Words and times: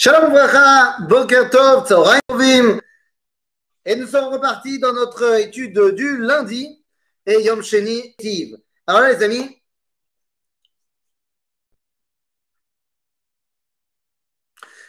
Shalom 0.00 0.30
Bracha, 0.30 0.98
Boker 1.08 1.50
Tov, 1.50 1.88
Tovim. 1.88 2.80
Et 3.84 3.96
nous 3.96 4.06
sommes 4.06 4.32
repartis 4.32 4.78
dans 4.78 4.92
notre 4.92 5.40
étude 5.40 5.76
du 5.96 6.18
lundi 6.18 6.84
et 7.26 7.42
Yom 7.42 7.64
Sheni 7.64 8.14
Tiv. 8.14 8.56
Alors 8.86 9.00
là, 9.00 9.12
les 9.12 9.24
amis, 9.24 9.60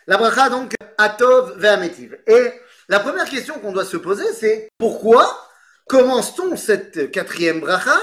la 0.06 0.18
bracha 0.18 0.48
donc 0.52 0.76
Atov 1.00 1.58
Ve'ametiv. 1.58 2.16
Et 2.28 2.54
la 2.88 3.00
première 3.00 3.28
question 3.28 3.60
qu'on 3.60 3.72
doit 3.72 3.86
se 3.86 3.98
poser, 3.98 4.32
c'est 4.34 4.70
pourquoi 4.78 5.44
commence-t-on 5.88 6.56
cette 6.56 7.10
quatrième 7.10 7.62
bracha 7.62 7.98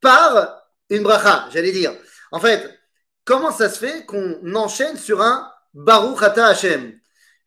par 0.00 0.62
une 0.88 1.02
bracha 1.02 1.50
J'allais 1.52 1.72
dire? 1.72 1.92
En 2.32 2.40
fait, 2.40 2.80
comment 3.26 3.52
ça 3.52 3.68
se 3.68 3.78
fait 3.78 4.06
qu'on 4.06 4.54
enchaîne 4.54 4.96
sur 4.96 5.20
un 5.20 5.52
Baruch 5.76 6.22
Ata 6.22 6.46
Hashem 6.46 6.98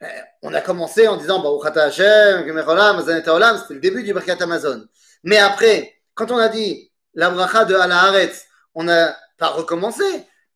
euh, 0.03 0.07
On 0.43 0.53
a 0.53 0.61
commencé 0.61 1.07
en 1.07 1.17
disant 1.17 1.39
Baruch 1.41 1.65
Ata 1.65 1.85
Hashem, 1.85 2.45
c'était 2.45 3.73
le 3.73 3.79
début 3.79 4.03
du 4.03 4.13
Birkat 4.13 4.37
Amazon. 4.41 4.85
Mais 5.23 5.37
après, 5.37 5.95
quand 6.13 6.29
on 6.29 6.37
a 6.37 6.47
dit 6.47 6.91
la 7.15 7.31
bracha 7.31 7.65
de 7.65 7.73
Haaretz, 7.73 8.45
on 8.75 8.83
n'a 8.83 9.17
pas 9.39 9.47
recommencé. 9.47 10.03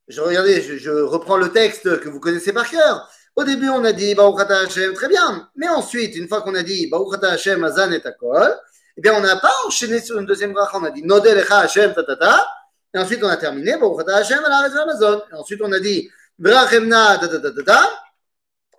Je 0.08 0.22
regardais, 0.22 0.62
je, 0.62 0.92
reprends 0.92 1.38
le 1.38 1.52
texte 1.52 2.00
que 2.00 2.10
vous 2.10 2.20
connaissez 2.20 2.54
par 2.54 2.70
cœur. 2.70 3.10
Au 3.36 3.44
début, 3.44 3.70
on 3.70 3.84
a 3.86 3.92
dit 3.92 4.14
Baruch 4.14 4.42
Ata 4.42 4.60
Hashem, 4.60 4.94
très 4.94 5.08
bien. 5.08 5.50
Mais 5.56 5.68
ensuite, 5.68 6.16
une 6.16 6.28
fois 6.28 6.44
qu'on 6.44 6.54
a 6.54 6.62
dit 6.62 6.86
Baruch 6.92 7.16
Ata 7.16 7.32
Hashem, 7.32 7.64
Azan 7.64 7.92
et 7.92 8.06
Akol, 8.06 8.56
eh 8.98 9.02
bien, 9.02 9.16
on 9.16 9.22
n'a 9.22 9.38
pas 9.38 9.52
enchaîné 9.66 10.00
sur 10.00 10.20
une 10.20 10.28
deuxième 10.28 10.54
bracha. 10.54 10.78
On 10.78 10.84
a 10.84 10.92
dit 10.92 11.02
Nodel 11.02 11.40
Echa 11.40 11.58
Hashem, 11.62 11.96
ta. 11.96 12.48
Et 12.94 13.00
ensuite, 13.00 13.24
on 13.24 13.30
a 13.30 13.38
terminé 13.38 13.78
Baruch 13.78 14.02
Ata 14.02 14.18
Hashem, 14.18 14.44
Haaretz 14.46 14.76
Amazon. 14.76 15.24
Et 15.32 15.36
ensuite, 15.36 15.60
on 15.64 15.72
a 15.72 15.80
dit 15.80 16.08
Ta, 16.42 16.68
ta, 16.70 17.28
ta, 17.28 17.52
ta, 17.52 17.64
ta. 17.64 18.04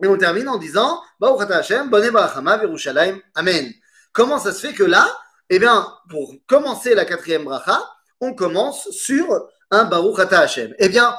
Et 0.02 0.06
on 0.06 0.16
termine 0.16 0.48
en 0.48 0.58
disant 0.58 1.00
Baruch 1.20 1.50
Hashem, 1.50 1.88
Bonne 1.88 2.10
Barachama, 2.10 2.58
Yerushalayim, 2.58 3.20
Amen. 3.34 3.72
Comment 4.12 4.38
ça 4.38 4.52
se 4.52 4.66
fait 4.66 4.74
que 4.74 4.84
là, 4.84 5.06
eh 5.50 5.58
bien, 5.58 5.86
pour 6.08 6.34
commencer 6.46 6.94
la 6.94 7.04
quatrième 7.04 7.44
bracha, 7.44 7.80
on 8.20 8.34
commence 8.34 8.90
sur 8.90 9.48
un 9.70 9.84
Baruch 9.84 10.18
Hashem? 10.32 10.74
Eh 10.78 10.88
bien, 10.88 11.14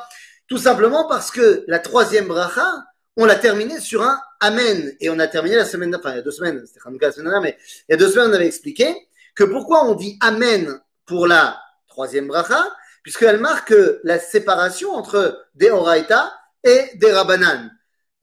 tout 0.48 0.58
simplement 0.58 1.08
parce 1.08 1.32
que 1.32 1.64
la 1.68 1.80
troisième 1.80 2.28
bracha, 2.28 2.68
on 3.18 3.26
l'a 3.26 3.36
terminée 3.36 3.80
sur 3.80 4.04
un 4.04 4.20
Amen. 4.42 4.94
Et 5.00 5.10
on 5.10 5.18
a 5.20 5.28
terminé 5.28 5.56
la 5.56 5.66
semaine, 5.66 5.96
enfin, 5.96 6.12
il 6.12 6.18
y 6.18 6.20
a 6.20 6.22
deux 6.22 6.32
semaines, 6.32 6.62
c'était 6.68 6.80
la 7.02 7.12
semaine 7.12 7.32
dernière, 7.32 7.42
mais 7.42 7.58
il 7.88 7.94
y 7.94 7.96
a 7.96 7.98
deux 7.98 8.12
semaines, 8.12 8.30
on 8.30 8.34
avait 8.34 8.48
expliqué 8.48 8.96
que 9.34 9.44
pourquoi 9.44 9.86
on 9.86 9.96
dit 9.96 10.18
Amen 10.22 10.80
pour 11.06 11.26
la 11.28 11.60
troisième 11.88 12.28
bracha, 12.28 12.64
puisqu'elle 13.06 13.40
marque 13.40 13.76
la 14.04 14.18
séparation 14.18 14.92
entre 14.92 15.46
des 15.54 15.70
Horaïta 15.70 16.34
et 16.64 16.90
des 16.96 17.12
Rabbanan. 17.12 17.70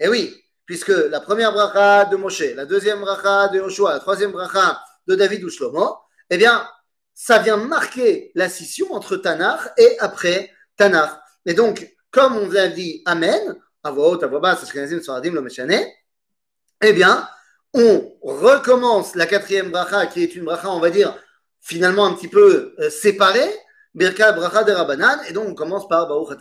Et 0.01 0.09
oui, 0.09 0.35
puisque 0.67 0.89
la 0.89 1.21
première 1.21 1.53
bracha 1.53 2.07
de 2.07 2.17
Moshe, 2.17 2.53
la 2.57 2.67
deuxième 2.67 3.01
bracha 3.01 3.47
de 3.51 3.59
Yoshua, 3.59 3.93
la 3.93 4.01
troisième 4.01 4.33
bracha 4.33 4.83
de 5.07 5.15
David 5.15 5.45
ou 5.45 5.51
Shlomo, 5.51 5.99
eh 6.31 6.37
bien, 6.37 6.69
ça 7.15 7.39
vient 7.39 7.59
marquer 7.59 8.33
la 8.35 8.49
scission 8.49 8.93
entre 8.93 9.17
Tanakh 9.17 9.61
et 9.79 10.01
après 10.01 10.51
Tanakh. 10.77 11.13
Et 11.47 11.55
donc, 11.55 11.89
comme 12.11 12.37
on 12.37 12.53
a 12.57 12.67
dit 12.67 13.03
Amen, 13.07 13.55
à 13.85 13.93
voix 13.93 14.09
haute, 14.09 14.25
à 14.25 14.27
voix 14.27 14.41
basse, 14.41 14.65
eh 16.85 16.93
bien, 16.93 17.29
on 17.73 18.13
recommence 18.21 19.15
la 19.15 19.27
quatrième 19.27 19.71
bracha, 19.71 20.07
qui 20.07 20.25
est 20.25 20.35
une 20.35 20.45
bracha, 20.45 20.69
on 20.71 20.81
va 20.81 20.91
dire, 20.91 21.17
finalement 21.61 22.05
un 22.05 22.15
petit 22.15 22.27
peu 22.27 22.75
euh, 22.81 22.91
séparée, 22.91 23.49
Birka 23.95 24.33
bracha 24.33 24.65
de 24.65 24.73
Rabbanan, 24.73 25.21
et 25.29 25.33
donc 25.33 25.49
on 25.49 25.55
commence 25.55 25.89
par 25.89 26.09
Baruch. 26.09 26.39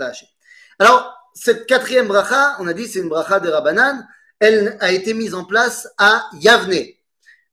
Alors, 0.80 1.13
cette 1.33 1.66
quatrième 1.66 2.08
bracha, 2.08 2.55
on 2.59 2.67
a 2.67 2.73
dit 2.73 2.88
c'est 2.88 2.99
une 2.99 3.09
bracha 3.09 3.39
de 3.39 3.49
Rabbanan, 3.49 4.08
elle 4.39 4.77
a 4.80 4.91
été 4.91 5.13
mise 5.13 5.33
en 5.33 5.45
place 5.45 5.88
à 5.97 6.25
Yavne. 6.39 6.85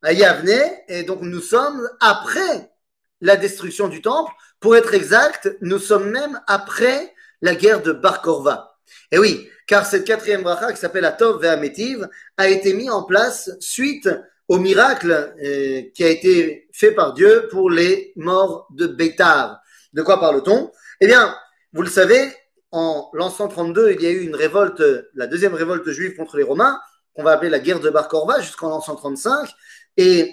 À 0.03 0.13
Yavne, 0.13 0.61
et 0.89 1.03
donc 1.03 1.21
nous 1.23 1.41
sommes 1.41 1.89
après 2.01 2.73
la 3.21 3.37
destruction 3.37 3.89
du 3.89 4.01
temple. 4.01 4.33
Pour 4.61 4.77
être 4.77 4.95
exact, 4.95 5.51
nous 5.61 5.79
sommes 5.79 6.11
même 6.11 6.41
après 6.47 7.15
la 7.43 7.55
guerre 7.55 7.83
de 7.83 7.93
Bar 7.93 8.23
Korva. 8.23 8.79
Et 9.13 9.19
oui, 9.19 9.49
car 9.67 9.85
cette 9.85 10.05
quatrième 10.05 10.43
bracha 10.43 10.73
qui 10.73 10.81
s'appelle 10.81 11.05
Atov 11.05 11.43
Ve'ametiv 11.43 12.09
a 12.37 12.49
été 12.49 12.73
mise 12.73 12.91
en 12.91 13.03
place 13.03 13.51
suite 13.61 14.09
au 14.49 14.59
miracle 14.59 15.35
euh, 15.45 15.83
qui 15.95 16.05
a 16.05 16.09
été 16.09 16.69
fait 16.73 16.93
par 16.93 17.13
Dieu 17.13 17.49
pour 17.51 17.71
les 17.71 18.13
morts 18.17 18.67
de 18.71 18.87
Bétar. 18.87 19.61
De 19.93 20.03
quoi 20.03 20.21
parle-t-on? 20.21 20.71
Eh 21.01 21.07
bien, 21.07 21.35
vous 21.73 21.83
le 21.83 21.89
savez, 21.89 22.33
en 22.71 23.11
l'an 23.13 23.31
132, 23.31 23.93
il 23.93 24.03
y 24.03 24.07
a 24.07 24.11
eu 24.11 24.21
une 24.21 24.35
révolte, 24.35 24.83
la 25.15 25.27
deuxième 25.27 25.55
révolte 25.55 25.89
juive 25.91 26.17
contre 26.17 26.37
les 26.37 26.43
Romains, 26.43 26.79
qu'on 27.15 27.23
va 27.23 27.33
appeler 27.33 27.51
la 27.51 27.59
guerre 27.59 27.81
de 27.81 27.91
Bar 27.91 28.09
jusqu'en 28.41 28.69
l'an 28.69 28.81
135. 28.81 29.49
Et 29.97 30.33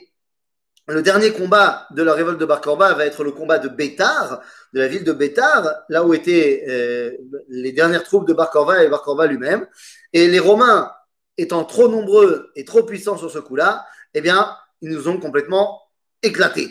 le 0.88 1.02
dernier 1.02 1.32
combat 1.32 1.88
de 1.92 2.04
la 2.04 2.14
révolte 2.14 2.40
de 2.40 2.46
Bar 2.46 2.62
va 2.78 3.06
être 3.06 3.24
le 3.24 3.32
combat 3.32 3.58
de 3.58 3.70
Bétar, 3.70 4.42
de 4.74 4.80
la 4.80 4.88
ville 4.88 5.04
de 5.04 5.14
Bétar, 5.14 5.84
là 5.90 6.04
où 6.04 6.14
étaient 6.14 6.64
euh, 6.70 7.12
les 7.50 7.72
dernières 7.72 8.04
troupes 8.04 8.28
de 8.28 8.34
Bar 8.34 8.52
et 8.80 8.88
Bar 8.88 9.28
lui-même. 9.28 9.68
Et 10.14 10.28
les 10.28 10.40
Romains, 10.40 10.92
étant 11.38 11.64
trop 11.66 11.88
nombreux 11.88 12.52
et 12.56 12.66
trop 12.66 12.84
puissants 12.84 13.18
sur 13.18 13.32
ce 13.32 13.40
coup-là, 13.40 13.86
eh 14.14 14.22
bien, 14.22 14.56
ils 14.82 14.90
nous 14.92 15.08
ont 15.08 15.20
complètement 15.20 15.82
éclatés. 16.22 16.70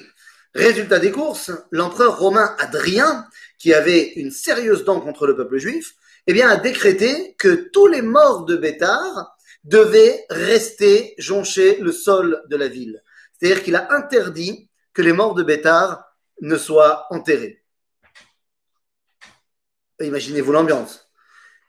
Résultat 0.55 1.01
des 1.01 1.11
courses, 1.11 1.51
l'empereur 1.73 2.19
romain 2.19 2.55
Adrien, 2.59 3.27
qui 3.59 3.75
avait 3.75 4.13
une 4.15 4.31
sérieuse 4.31 4.85
dent 4.85 5.01
contre 5.01 5.27
le 5.27 5.35
peuple 5.35 5.59
juif, 5.59 5.95
eh 6.27 6.43
a 6.43 6.57
décrété 6.57 7.35
que 7.39 7.69
tous 7.73 7.87
les 7.87 8.03
morts 8.03 8.45
de 8.45 8.57
Bétar 8.57 9.37
devaient 9.65 10.25
rester 10.31 11.15
joncher 11.19 11.79
le 11.81 11.93
sol 11.93 12.43
de 12.49 12.57
la 12.57 12.69
ville. 12.69 13.03
C'est-à-dire 13.33 13.63
qu'il 13.63 13.77
a 13.77 13.93
interdit 13.93 14.71
que 14.93 15.03
les 15.03 15.13
morts 15.13 15.35
de 15.35 15.43
Bétar 15.43 16.05
ne 16.41 16.57
soient 16.57 17.07
enterrés. 17.11 17.65
Imaginez-vous 20.01 20.53
l'ambiance. 20.53 21.09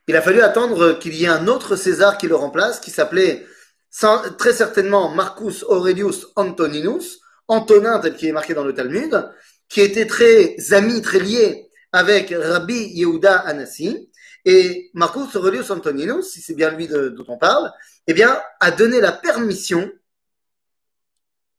Il 0.08 0.16
a 0.16 0.22
fallu 0.22 0.42
attendre 0.42 0.94
qu'il 1.00 1.16
y 1.16 1.26
ait 1.26 1.30
un 1.30 1.48
autre 1.48 1.76
César 1.76 2.18
qui 2.18 2.28
le 2.28 2.36
remplace, 2.36 2.80
qui 2.80 2.92
s'appelait 2.92 3.46
très 4.38 4.54
certainement 4.54 5.10
Marcus 5.10 5.64
Aurelius 5.64 6.28
Antoninus, 6.36 7.22
Antonin 7.48 8.00
tel 8.00 8.16
qu'il 8.16 8.30
est 8.30 8.34
marqué 8.34 8.54
dans 8.54 8.64
le 8.64 8.74
Talmud, 8.74 9.30
qui 9.70 9.82
était 9.82 10.08
très 10.08 10.56
ami, 10.74 11.02
très 11.02 11.20
lié 11.20 11.70
avec 11.92 12.34
Rabbi 12.38 12.92
Yehuda 12.94 13.40
Anassi. 13.40 14.10
Et 14.46 14.92
Marcus 14.94 15.36
Aurelius 15.36 15.72
Antoninus, 15.72 16.26
si 16.32 16.42
c'est 16.42 16.54
bien 16.54 16.70
lui 16.70 16.88
dont 16.88 17.26
on 17.28 17.38
parle, 17.38 17.72
eh 18.06 18.14
bien, 18.14 18.40
a 18.60 18.70
donné 18.72 19.02
la 19.02 19.12
permission 19.12 19.92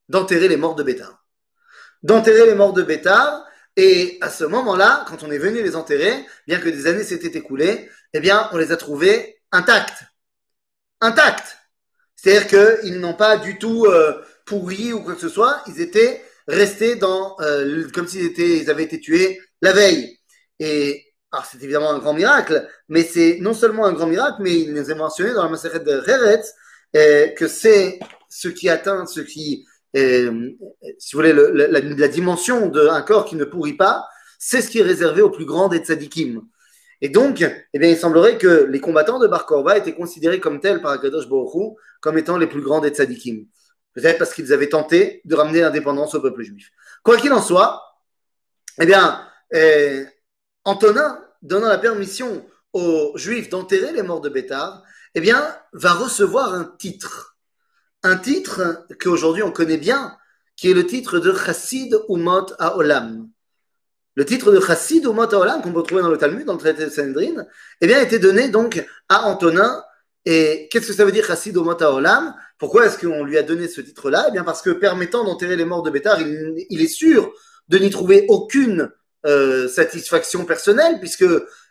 d'enterrer 0.07 0.47
les 0.47 0.55
morts 0.55 0.75
de 0.75 0.83
Bétar. 0.83 1.25
D'enterrer 2.03 2.45
les 2.45 2.55
morts 2.55 2.73
de 2.73 2.83
Bétar. 2.83 3.45
Et 3.75 4.17
à 4.21 4.29
ce 4.29 4.45
moment-là, 4.45 5.05
quand 5.09 5.23
on 5.23 5.31
est 5.31 5.37
venu 5.37 5.61
les 5.61 5.75
enterrer, 5.75 6.25
bien 6.47 6.59
que 6.59 6.69
des 6.69 6.87
années 6.87 7.03
s'étaient 7.03 7.37
écoulées, 7.37 7.89
eh 8.13 8.19
bien, 8.21 8.49
on 8.53 8.57
les 8.57 8.71
a 8.71 8.77
trouvés 8.77 9.41
intacts. 9.51 10.03
Intacts. 11.01 11.57
C'est-à-dire 12.15 12.47
qu'ils 12.81 12.99
n'ont 12.99 13.13
pas 13.13 13.37
du 13.37 13.59
tout 13.59 13.85
euh, 13.85 14.23
pourri 14.47 14.93
ou 14.93 15.01
quoi 15.01 15.13
que 15.13 15.21
ce 15.21 15.29
soit. 15.29 15.61
Ils 15.67 15.81
étaient 15.81 16.23
restés 16.47 16.95
dans, 16.95 17.35
euh, 17.41 17.87
comme 17.93 18.07
s'ils 18.07 18.25
étaient, 18.25 18.57
ils 18.57 18.69
avaient 18.69 18.83
été 18.83 18.99
tués 18.99 19.39
la 19.61 19.73
veille. 19.73 20.17
Et 20.59 21.03
alors 21.31 21.45
c'est 21.45 21.61
évidemment 21.61 21.91
un 21.91 21.99
grand 21.99 22.13
miracle, 22.13 22.67
mais 22.89 23.03
c'est 23.03 23.37
non 23.41 23.53
seulement 23.53 23.85
un 23.85 23.93
grand 23.93 24.07
miracle, 24.07 24.37
mais 24.39 24.59
il 24.61 24.73
nous 24.73 24.89
est 24.89 24.95
mentionné 24.95 25.33
dans 25.33 25.43
la 25.43 25.49
Maseret 25.49 25.81
de 25.81 26.01
Heretz 26.07 26.53
euh, 26.95 27.27
que 27.27 27.47
c'est 27.47 27.99
ce 28.29 28.47
qui 28.47 28.69
atteint, 28.69 29.05
ce 29.05 29.21
qui 29.21 29.65
euh, 29.95 30.49
si 30.99 31.15
vous 31.15 31.19
voulez, 31.19 31.33
le, 31.33 31.51
la, 31.51 32.07
dimension 32.07 32.67
d'un 32.67 33.01
corps 33.01 33.25
qui 33.25 33.35
ne 33.35 33.45
pourrit 33.45 33.77
pas, 33.77 34.05
c'est 34.37 34.61
ce 34.61 34.69
qui 34.69 34.79
est 34.79 34.83
réservé 34.83 35.21
aux 35.21 35.29
plus 35.29 35.45
grands 35.45 35.69
des 35.69 35.79
tzadikim. 35.79 36.41
Et 37.01 37.09
donc, 37.09 37.41
eh 37.41 37.79
bien, 37.79 37.89
il 37.89 37.97
semblerait 37.97 38.37
que 38.37 38.65
les 38.69 38.79
combattants 38.79 39.19
de 39.19 39.27
Bar 39.27 39.45
Korba 39.45 39.77
étaient 39.77 39.93
considérés 39.93 40.39
comme 40.39 40.59
tels 40.59 40.81
par 40.81 40.91
Akadosh 40.91 41.29
Baruch 41.29 41.75
comme 42.01 42.17
étant 42.17 42.37
les 42.37 42.47
plus 42.47 42.61
grands 42.61 42.81
des 42.81 42.89
tzadikim. 42.89 43.45
Peut-être 43.97 44.19
parce 44.19 44.33
qu'ils 44.33 44.53
avaient 44.53 44.69
tenté 44.69 45.21
de 45.25 45.35
ramener 45.35 45.61
l'indépendance 45.61 46.13
au 46.13 46.21
peuple 46.21 46.43
juif. 46.43 46.71
Quoi 47.03 47.17
qu'il 47.17 47.33
en 47.33 47.41
soit, 47.41 47.81
eh 48.79 48.85
bien, 48.85 49.27
euh, 49.55 50.05
Antonin, 50.63 51.19
donnant 51.41 51.67
la 51.67 51.79
permission 51.79 52.45
aux 52.73 53.13
juifs 53.15 53.49
d'enterrer 53.49 53.91
les 53.91 54.03
morts 54.03 54.21
de 54.21 54.29
Bétar, 54.29 54.83
eh 55.15 55.19
bien, 55.19 55.43
va 55.73 55.93
recevoir 55.93 56.53
un 56.53 56.65
titre 56.77 57.37
un 58.03 58.17
titre 58.17 58.85
qu'aujourd'hui 59.01 59.43
on 59.43 59.51
connaît 59.51 59.77
bien, 59.77 60.17
qui 60.55 60.71
est 60.71 60.73
le 60.73 60.85
titre 60.85 61.19
de 61.19 61.33
Chassid 61.33 61.97
Umot 62.09 62.53
Haolam. 62.59 63.29
Le 64.15 64.25
titre 64.25 64.51
de 64.51 64.59
Chassid 64.59 65.03
Umot 65.03 65.33
Haolam, 65.33 65.61
qu'on 65.61 65.73
peut 65.73 65.83
trouver 65.83 66.01
dans 66.01 66.09
le 66.09 66.17
Talmud, 66.17 66.45
dans 66.45 66.53
le 66.53 66.59
traité 66.59 66.85
de 66.85 66.89
Sanhedrin, 66.89 67.45
eh 67.81 67.87
bien, 67.87 67.97
a 67.99 68.01
été 68.01 68.19
donné 68.19 68.49
donc 68.49 68.83
à 69.09 69.25
Antonin. 69.25 69.83
Et 70.29 70.67
qu'est-ce 70.69 70.87
que 70.87 70.93
ça 70.93 71.05
veut 71.05 71.13
dire 71.13 71.25
Chassid 71.25 71.55
Umot 71.55 71.81
Haolam 71.81 72.35
Pourquoi 72.57 72.85
est-ce 72.85 72.97
qu'on 72.97 73.23
lui 73.23 73.37
a 73.37 73.43
donné 73.43 73.69
ce 73.69 73.79
titre-là? 73.79 74.25
Eh 74.27 74.31
bien, 74.33 74.43
parce 74.43 74.61
que 74.61 74.71
permettant 74.71 75.23
d'enterrer 75.23 75.55
les 75.55 75.63
morts 75.63 75.83
de 75.83 75.89
Bétar, 75.89 76.19
il, 76.19 76.81
est 76.81 76.87
sûr 76.89 77.31
de 77.69 77.77
n'y 77.77 77.89
trouver 77.89 78.25
aucune 78.27 78.91
euh, 79.25 79.69
satisfaction 79.69 80.43
personnelle, 80.43 80.99
puisque 80.99 81.23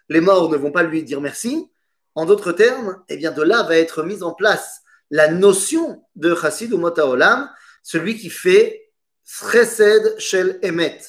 les 0.09 0.23
morts 0.23 0.49
ne 0.49 0.57
vont 0.57 0.73
pas 0.73 0.85
lui 0.85 1.03
dire 1.03 1.21
merci. 1.21 1.71
En 2.15 2.25
d'autres 2.25 2.53
termes, 2.53 2.97
eh 3.11 3.19
bien, 3.19 3.31
de 3.31 3.43
là 3.43 3.63
va 3.65 3.77
être 3.77 4.03
mise 4.03 4.23
en 4.23 4.33
place 4.33 4.81
la 5.11 5.29
notion 5.29 6.03
de 6.15 6.35
chassid 6.35 6.73
ou 6.73 6.79
motaolam, 6.79 7.51
celui 7.83 8.17
qui 8.17 8.31
fait 8.31 8.91
chesed 9.23 10.19
shel 10.19 10.59
emet, 10.63 11.01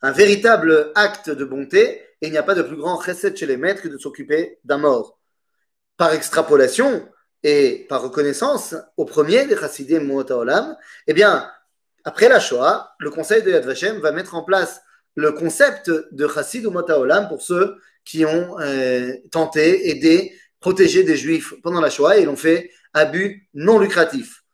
un 0.00 0.12
véritable 0.12 0.90
acte 0.94 1.28
de 1.28 1.44
bonté, 1.44 2.00
et 2.22 2.28
il 2.28 2.30
n'y 2.30 2.38
a 2.38 2.42
pas 2.42 2.54
de 2.54 2.62
plus 2.62 2.76
grand 2.76 2.98
chesed 2.98 3.36
shel 3.36 3.50
emet 3.50 3.74
que 3.74 3.88
de 3.88 3.98
s'occuper 3.98 4.58
d'un 4.64 4.78
mort. 4.78 5.17
Par 5.98 6.14
extrapolation 6.14 7.06
et 7.42 7.86
par 7.88 8.00
reconnaissance, 8.02 8.74
au 8.96 9.04
premier 9.04 9.44
des 9.44 9.56
chassidim 9.56 10.00
motaolam, 10.00 10.76
eh 11.06 11.12
bien, 11.12 11.50
après 12.04 12.28
la 12.30 12.40
Shoah, 12.40 12.94
le 12.98 13.10
conseil 13.10 13.42
de 13.42 13.50
Yad 13.50 13.66
Vashem 13.66 14.00
va 14.00 14.12
mettre 14.12 14.34
en 14.34 14.42
place 14.42 14.80
le 15.14 15.32
concept 15.32 15.90
de 15.90 16.28
chassid 16.28 16.64
ou 16.64 16.70
motaolam 16.70 17.28
pour 17.28 17.42
ceux 17.42 17.76
qui 18.04 18.24
ont 18.24 18.58
euh, 18.60 19.12
tenté, 19.30 19.90
aidé, 19.90 20.32
protégé 20.60 21.02
des 21.02 21.16
juifs 21.16 21.52
pendant 21.62 21.80
la 21.80 21.90
Shoah 21.90 22.16
et 22.16 22.24
l'ont 22.24 22.36
fait 22.36 22.70
abus 22.94 23.48
non 23.52 23.78
lucratif. 23.78 24.44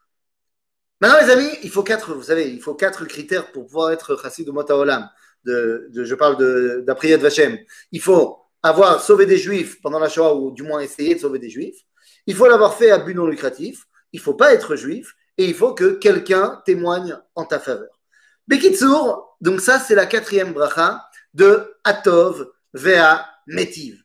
Maintenant, 1.00 1.20
les 1.25 1.31
amis, 1.31 1.50
il 1.62 1.70
faut 1.70 1.82
quatre, 1.82 2.14
vous 2.14 2.23
savez, 2.23 2.50
il 2.50 2.61
faut 2.61 2.75
quatre 2.75 3.05
critères 3.05 3.52
pour 3.52 3.67
pouvoir 3.67 3.93
être 3.93 4.20
chassid 4.20 4.49
ou 4.49 4.52
motaolam. 4.52 5.08
De, 5.44 5.88
de, 5.91 6.05
je 6.05 6.14
parle 6.14 6.85
d'après 6.85 7.08
Yad 7.08 7.20
Vashem. 7.20 7.58
Il 7.93 8.00
faut 8.00 8.38
avoir 8.64 9.00
sauvé 9.02 9.26
des 9.26 9.37
juifs 9.37 9.81
pendant 9.82 9.99
la 9.99 10.08
Shoah 10.08 10.34
ou 10.34 10.50
du 10.50 10.62
moins 10.62 10.81
essayer 10.81 11.14
de 11.14 11.20
sauver 11.20 11.38
des 11.38 11.50
juifs. 11.50 11.82
Il 12.26 12.34
faut 12.34 12.49
l'avoir 12.49 12.75
fait 12.75 12.90
à 12.90 12.99
but 12.99 13.14
non 13.14 13.26
lucratif. 13.26 13.84
Il 14.12 14.20
ne 14.20 14.22
faut 14.22 14.32
pas 14.34 14.55
être 14.55 14.75
juif 14.75 15.14
et 15.37 15.44
il 15.44 15.55
faut 15.55 15.75
que 15.75 15.93
quelqu'un 15.93 16.62
témoigne 16.64 17.16
en 17.34 17.44
ta 17.44 17.61
faveur. 17.61 18.00
Bekitsour, 18.49 19.37
donc 19.43 19.61
ça 19.61 19.78
c'est 19.78 19.94
la 19.94 20.06
quatrième 20.06 20.55
bracha 20.55 21.05
de 21.34 21.75
Atov 21.84 22.50
Vea 22.72 23.26
Metiv. 23.46 24.02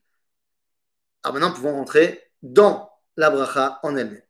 Alors 1.24 1.34
maintenant, 1.34 1.50
nous 1.50 1.56
pouvons 1.56 1.76
rentrer 1.76 2.22
dans 2.42 2.90
la 3.16 3.30
bracha 3.30 3.80
en 3.84 3.96
elle-même. 3.96 4.22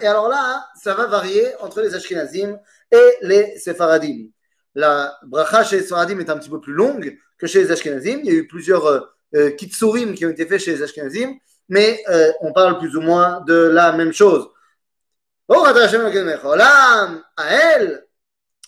Et 0.00 0.06
alors 0.06 0.28
là, 0.28 0.66
ça 0.82 0.94
va 0.94 1.06
varier 1.06 1.54
entre 1.60 1.82
les 1.82 1.94
Ashkenazim 1.94 2.58
et 2.90 3.16
les 3.22 3.58
Sefaradim 3.58 4.28
La 4.77 5.17
bracha 5.23 5.63
chez 5.63 5.77
les 5.77 5.83
Sefaradim 5.83 6.19
est 6.19 6.29
un 6.29 6.37
petit 6.37 6.49
peu 6.49 6.59
plus 6.59 6.73
longue 6.73 7.17
que 7.37 7.47
chez 7.47 7.63
les 7.63 7.71
Ashkenazim. 7.71 8.19
Il 8.23 8.25
y 8.25 8.29
a 8.29 8.33
eu 8.33 8.47
plusieurs 8.47 8.85
euh, 9.35 9.51
kitsurim 9.51 10.15
qui 10.15 10.25
ont 10.25 10.29
été 10.29 10.45
faits 10.45 10.61
chez 10.61 10.71
les 10.75 10.83
Ashkenazim, 10.83 11.35
mais 11.69 12.03
euh, 12.09 12.31
on 12.41 12.53
parle 12.53 12.79
plus 12.79 12.95
ou 12.95 13.01
moins 13.01 13.41
de 13.41 13.53
la 13.53 13.91
même 13.91 14.13
chose. 14.13 14.49
Ael, 17.37 18.05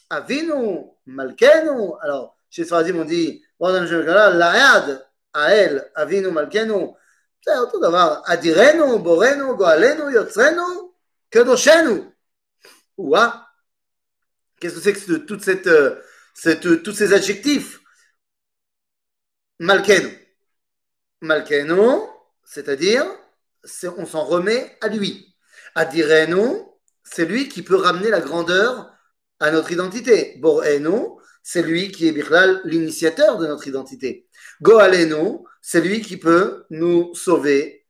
Avinu, 0.10 0.86
Malkenu. 1.06 1.94
Alors, 2.02 2.38
chez 2.50 2.62
les 2.62 2.68
Sefaradim, 2.68 3.00
on 3.00 3.06
dit 3.06 3.44
Laad, 3.60 5.06
Ael, 5.34 5.92
Avinu, 5.96 6.30
Malkenu. 6.32 6.94
C'est 7.48 7.58
אותו 7.58 7.80
דבר, 7.80 8.22
אדירנו, 8.26 9.00
בורנו, 9.00 9.58
גואלנו, 9.58 10.10
יוצרנו, 10.10 10.92
קדושנו. 11.30 12.12
Ouah 12.98 13.46
Qu'est-ce 14.61 14.75
que 14.75 14.81
c'est 14.81 14.93
que 14.93 15.17
toute 15.17 15.43
cette, 15.43 15.71
cette, 16.35 16.83
tous 16.83 16.93
ces 16.93 17.13
adjectifs? 17.13 17.81
Malkenu. 19.59 20.17
Malkenu, 21.23 21.81
c'est-à-dire, 22.45 23.07
on 23.97 24.07
s'en 24.07 24.25
remet 24.25 24.77
à 24.81 24.89
lui. 24.89 25.35
Adirenu, 25.75 26.63
c'est 27.05 27.25
lui 27.25 27.49
qui 27.49 27.63
peut 27.63 27.77
ramener 27.77 28.11
la 28.11 28.21
grandeur 28.21 28.93
à 29.39 29.51
notre 29.51 29.73
identité. 29.73 30.37
Borenu, 30.39 31.19
c'est 31.43 31.63
lui 31.63 31.91
qui 31.91 32.09
est 32.09 32.65
l'initiateur 32.65 33.39
de 33.39 33.47
notre 33.47 33.67
identité. 33.67 34.29
Goalenu, 34.63 35.39
c'est 35.63 35.81
lui 35.81 36.01
qui 36.01 36.17
peut 36.17 36.65
nous 36.71 37.15
sauver 37.15 37.87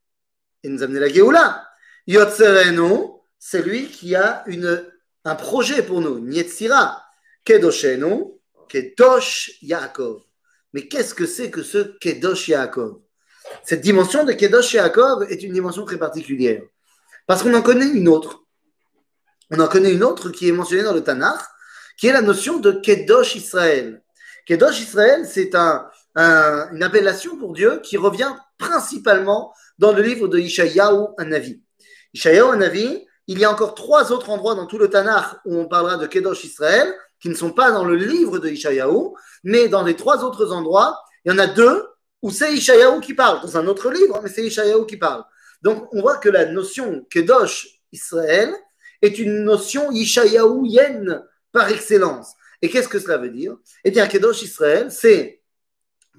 et 0.63 0.69
nous 0.69 0.83
amener 0.83 1.01
la 1.01 1.09
Géoula. 1.09 1.67
Yotzerenu, 2.07 3.11
c'est 3.39 3.63
lui 3.63 3.89
qui 3.89 4.15
a 4.15 4.45
une, 4.47 4.85
un 5.25 5.35
projet 5.35 5.83
pour 5.83 6.01
nous. 6.01 6.21
Nietzira. 6.21 7.03
Kedoshenu, 7.45 8.39
Kedosh 8.69 9.59
Yaakov. 9.63 10.23
Mais 10.73 10.87
qu'est-ce 10.87 11.15
que 11.15 11.27
c'est 11.27 11.51
que 11.51 11.63
ce 11.63 11.97
Kedosh 11.99 12.49
Yaakov? 12.49 13.01
Cette 13.65 13.81
dimension 13.81 14.25
de 14.25 14.33
Kedosh 14.33 14.75
Yaakov 14.75 15.25
est 15.31 15.43
une 15.43 15.53
dimension 15.53 15.85
très 15.85 15.99
particulière. 15.99 16.63
Parce 17.27 17.43
qu'on 17.43 17.55
en 17.55 17.63
connaît 17.63 17.89
une 17.89 18.09
autre. 18.09 18.45
On 19.51 19.59
en 19.59 19.69
connaît 19.69 19.93
une 19.93 20.05
autre 20.05 20.31
qui 20.31 20.49
est 20.49 20.53
mentionnée 20.53 20.83
dans 20.83 20.93
le 20.93 21.03
Tanakh, 21.03 21.41
qui 21.99 22.07
est 22.07 22.13
la 22.13 22.23
notion 22.23 22.59
de 22.59 22.73
Kedosh 22.73 23.35
Israël. 23.35 24.03
Kedosh 24.47 24.81
Israël, 24.81 25.27
c'est 25.27 25.55
un, 25.55 25.89
une 26.15 26.83
appellation 26.83 27.37
pour 27.37 27.53
Dieu 27.53 27.81
qui 27.83 27.97
revient 27.97 28.33
principalement 28.59 29.53
dans 29.79 29.93
le 29.93 30.03
livre 30.03 30.29
de 30.29 30.39
Ishayahu 30.39 31.09
Anavi. 31.19 31.63
Ishayahu 32.13 32.53
Anavi, 32.53 33.07
il 33.31 33.38
y 33.38 33.44
a 33.44 33.50
encore 33.53 33.77
trois 33.77 34.11
autres 34.11 34.29
endroits 34.29 34.56
dans 34.56 34.67
tout 34.67 34.77
le 34.77 34.91
Tanakh 34.91 35.37
où 35.44 35.56
on 35.56 35.69
parlera 35.69 35.97
de 35.97 36.09
Kedosh 36.09 36.43
Israël, 36.43 36.93
qui 37.21 37.29
ne 37.29 37.35
sont 37.35 37.53
pas 37.53 37.71
dans 37.71 37.85
le 37.85 37.94
livre 37.94 38.41
de 38.41 38.49
Ishayahu, 38.49 39.12
mais 39.44 39.69
dans 39.69 39.85
les 39.85 39.94
trois 39.94 40.25
autres 40.25 40.50
endroits, 40.53 41.00
il 41.25 41.31
y 41.31 41.35
en 41.35 41.38
a 41.38 41.47
deux 41.47 41.87
où 42.23 42.32
c'est 42.32 42.53
Ishayahu 42.53 43.00
qui 43.00 43.15
parle, 43.15 43.41
dans 43.41 43.56
un 43.56 43.69
autre 43.69 43.88
livre, 43.88 44.19
mais 44.21 44.29
c'est 44.29 44.43
Ishayahu 44.43 44.85
qui 44.85 44.97
parle. 44.97 45.23
Donc 45.62 45.87
on 45.94 46.00
voit 46.00 46.17
que 46.17 46.29
la 46.29 46.47
notion 46.47 47.06
Kedosh 47.09 47.69
Israël 47.93 48.53
est 49.00 49.17
une 49.21 49.44
notion 49.44 49.93
Ishayahuienne 49.93 51.23
par 51.53 51.71
excellence. 51.71 52.33
Et 52.61 52.69
qu'est-ce 52.69 52.88
que 52.88 52.99
cela 52.99 53.17
veut 53.17 53.31
dire? 53.31 53.56
Eh 53.85 53.93
bien, 53.93 54.09
Kedosh 54.09 54.43
Israël, 54.43 54.91
c'est 54.91 55.41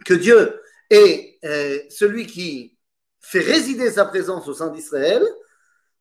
que 0.05 0.13
Dieu 0.13 0.61
est 0.89 1.39
euh, 1.43 1.77
celui 1.89 2.25
qui 2.25 2.77
fait 3.19 3.41
résider 3.41 3.91
sa 3.91 4.05
présence 4.05 4.47
au 4.47 4.53
sein 4.53 4.69
d'Israël, 4.69 5.27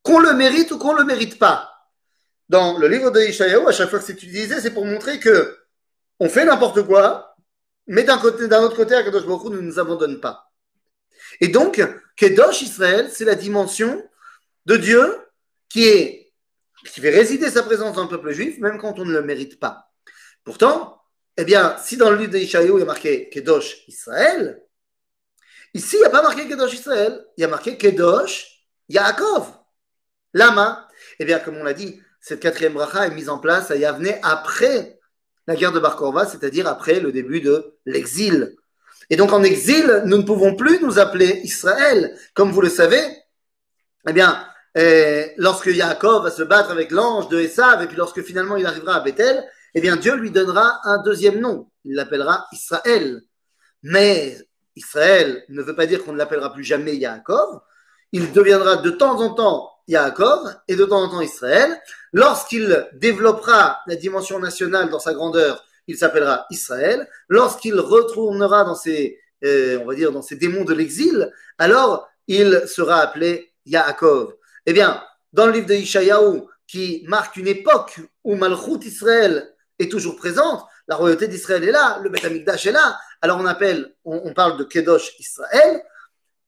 qu'on 0.03 0.19
le 0.19 0.35
mérite 0.35 0.71
ou 0.71 0.79
qu'on 0.79 0.95
ne 0.95 1.01
le 1.01 1.05
mérite 1.05 1.39
pas. 1.39 1.71
Dans 2.49 2.79
le 2.79 2.89
livre 2.89 3.11
de 3.11 3.21
Ishaïaou, 3.21 3.69
à 3.69 3.73
chaque 3.73 3.91
fois 3.91 3.99
que 3.99 4.05
c'est 4.05 4.13
utilisé, 4.13 4.61
c'est 4.61 4.73
pour 4.73 4.85
montrer 4.85 5.21
que 5.21 5.57
on 6.19 6.29
fait 6.29 6.45
n'importe 6.45 6.83
quoi, 6.83 7.37
mais 7.87 8.03
d'un 8.05 8.19
côté, 8.19 8.49
d'un 8.49 8.63
autre 8.63 8.77
côté, 8.77 8.95
Akadosh 8.95 9.27
Baruch 9.27 9.53
ne 9.53 9.61
nous 9.61 9.79
abandonne 9.79 10.21
pas. 10.21 10.51
Et 11.41 11.49
donc, 11.49 11.83
Kedosh 12.17 12.63
Israël, 12.63 13.09
c'est 13.11 13.25
la 13.25 13.35
dimension 13.35 14.03
de 14.67 14.77
Dieu 14.77 15.19
qui 15.69 15.85
est 15.85 16.21
qui 16.87 17.01
fait 17.01 17.11
résider 17.11 17.51
sa 17.51 17.63
présence 17.63 17.97
dans 17.97 18.05
le 18.05 18.09
peuple 18.09 18.33
juif, 18.33 18.59
même 18.59 18.79
quand 18.79 18.99
on 18.99 19.05
ne 19.05 19.13
le 19.13 19.23
mérite 19.23 19.61
pas. 19.61 19.91
Pourtant, 20.45 21.03
eh 21.37 21.45
bien, 21.45 21.77
si 21.79 21.97
dans 21.97 22.11
le 22.11 22.17
livre 22.17 22.33
d'Ishaïou, 22.33 22.79
il 22.79 22.81
y 22.81 22.83
a 22.83 22.87
marqué 22.87 23.29
Kedosh 23.29 23.87
Israël, 23.87 24.63
ici, 25.75 25.97
il 25.97 26.01
n'y 26.01 26.07
a 26.07 26.11
pas 26.11 26.23
marqué 26.23 26.49
Kedosh 26.49 26.73
Israël, 26.73 27.25
il 27.37 27.43
y 27.43 27.45
a 27.45 27.49
marqué 27.49 27.77
Kedosh 27.77 28.67
Yaakov. 28.89 29.60
Lama. 30.35 30.89
Eh 31.19 31.25
bien, 31.25 31.39
comme 31.39 31.57
on 31.57 31.65
l'a 31.65 31.75
dit, 31.75 32.01
cette 32.21 32.41
quatrième 32.41 32.75
bracha 32.75 33.07
est 33.07 33.15
mise 33.15 33.29
en 33.29 33.39
place 33.39 33.71
à 33.71 33.77
Yavne 33.77 34.15
après 34.23 34.99
la 35.47 35.57
guerre 35.57 35.73
de 35.73 35.81
Bar 35.81 35.97
Korva, 35.97 36.27
c'est-à-dire 36.27 36.69
après 36.69 37.01
le 37.01 37.13
début 37.13 37.41
de 37.41 37.75
l'exil. 37.87 38.57
Et 39.09 39.17
donc, 39.17 39.33
en 39.33 39.43
exil, 39.43 40.03
nous 40.07 40.19
ne 40.19 40.23
pouvons 40.23 40.55
plus 40.55 40.81
nous 40.81 40.99
appeler 40.99 41.41
Israël. 41.43 42.17
Comme 42.35 42.53
vous 42.53 42.61
le 42.61 42.69
savez, 42.69 43.03
eh 44.09 44.13
bien, 44.13 44.47
eh, 44.77 45.33
lorsque 45.37 45.67
Yaakov 45.67 46.25
va 46.25 46.31
se 46.31 46.43
battre 46.43 46.71
avec 46.71 46.91
l'ange 46.91 47.29
de 47.29 47.41
Esav, 47.41 47.83
et 47.83 47.87
puis 47.87 47.97
lorsque 47.97 48.23
finalement 48.23 48.57
il 48.57 48.67
arrivera 48.67 48.95
à 48.95 49.01
Bethel, 49.01 49.45
eh 49.75 49.81
bien 49.81 49.97
Dieu 49.97 50.15
lui 50.15 50.31
donnera 50.31 50.81
un 50.85 51.03
deuxième 51.03 51.41
nom. 51.41 51.71
Il 51.85 51.95
l'appellera 51.97 52.47
Israël. 52.53 53.23
Mais 53.83 54.37
Israël 54.77 55.45
ne 55.49 55.63
veut 55.63 55.75
pas 55.75 55.87
dire 55.87 56.05
qu'on 56.05 56.13
ne 56.13 56.19
l'appellera 56.19 56.53
plus 56.53 56.65
jamais 56.65 56.97
Yaakov. 56.97 57.61
Il 58.13 58.33
deviendra 58.33 58.77
de 58.77 58.91
temps 58.91 59.21
en 59.21 59.35
temps 59.35 59.71
Yaakov 59.91 60.55
et 60.69 60.77
de 60.77 60.85
temps 60.85 61.03
en 61.03 61.09
temps 61.09 61.21
Israël. 61.21 61.81
Lorsqu'il 62.13 62.89
développera 62.95 63.81
la 63.87 63.97
dimension 63.97 64.39
nationale 64.39 64.89
dans 64.89 65.01
sa 65.01 65.15
grandeur, 65.15 65.65
il 65.87 65.97
s'appellera 65.97 66.47
Israël. 66.51 67.09
Lorsqu'il 67.29 67.79
retournera 67.79 68.65
dans 68.65 68.77
ses, 68.77 69.19
euh, 69.45 69.85
démons 70.33 70.65
de 70.65 70.75
l'exil, 70.75 71.33
alors 71.59 72.09
il 72.29 72.63
sera 72.67 73.01
appelé 73.01 73.53
Yaakov. 73.67 74.35
Eh 74.67 74.73
bien, 74.73 75.03
dans 75.33 75.47
le 75.47 75.53
livre 75.53 75.67
de 75.67 75.75
Ishayahu, 75.75 76.43
qui 76.67 77.05
marque 77.09 77.37
une 77.37 77.49
époque 77.49 77.99
où 78.23 78.37
Malchut 78.37 78.85
Israël 78.85 79.53
est 79.81 79.91
toujours 79.91 80.17
présente, 80.17 80.65
la 80.87 80.95
royauté 80.95 81.27
d'Israël 81.27 81.65
est 81.65 81.73
là, 81.73 81.99
le 82.03 82.11
Beth 82.11 82.25
est 82.25 82.73
là, 82.73 82.99
alors 83.23 83.43
on, 84.05 84.33
parle 84.35 84.57
de 84.57 84.65
Kedosh 84.65 85.19
Israël, 85.19 85.83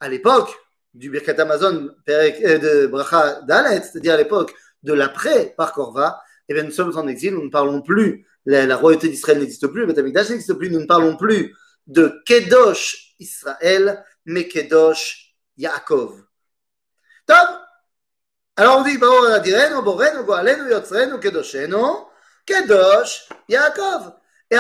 à 0.01 0.09
l'époque 0.09 0.55
du 0.95 1.11
Birkat 1.11 1.41
Amazon 1.41 1.91
euh, 2.09 2.59
de 2.59 2.87
Bracha 2.87 3.43
Dalet, 3.43 3.83
c'est-à-dire 3.83 4.15
à 4.15 4.17
l'époque 4.17 4.55
de 4.83 4.93
l'après 4.93 5.55
par 5.57 5.73
Korva, 5.73 6.23
eh 6.49 6.55
bien 6.55 6.65
nous 6.65 6.71
sommes 6.71 6.97
en 6.97 7.07
exil, 7.07 7.35
nous 7.35 7.45
ne 7.45 7.51
parlons 7.51 7.83
plus, 7.83 8.27
la, 8.45 8.77
royauté 8.77 9.09
d'Israël 9.09 9.39
n'existe 9.39 9.67
plus, 9.69 9.83
le 9.83 9.87
Beth 9.87 9.99
Amikdash 9.99 10.31
n'existe 10.31 10.55
plus, 10.55 10.71
nous 10.71 10.81
ne 10.81 10.87
parlons 10.87 11.17
plus 11.17 11.55
de 11.87 12.23
Kedosh 12.27 13.15
Israël, 13.19 14.05
mais 14.25 14.49
Kedosh 14.49 15.35
Yaakov. 15.57 16.25
Top 17.27 17.49
alors 18.57 18.81
on 18.81 18.83
dit, 18.83 18.99
Direnu, 18.99 19.83
Borenu, 19.83 20.25
Goalenu, 20.25 20.71
Yotzrenu, 20.71 21.19
Kedoshenu, 21.19 22.05
Kedosh 22.45 23.29
Yaakov. 23.49 24.13
Et 24.51 24.59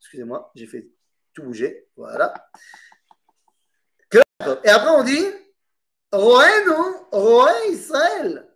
excusez-moi, 0.00 0.50
j'ai 0.54 0.66
fait 0.66 0.88
tout 1.34 1.42
bouger. 1.42 1.86
Voilà. 1.96 2.32
Et 4.64 4.68
après, 4.68 4.88
on 4.88 5.04
dit 5.04 5.22
Roenu, 6.12 6.96
Roé 7.12 7.52
Israël. 7.70 8.48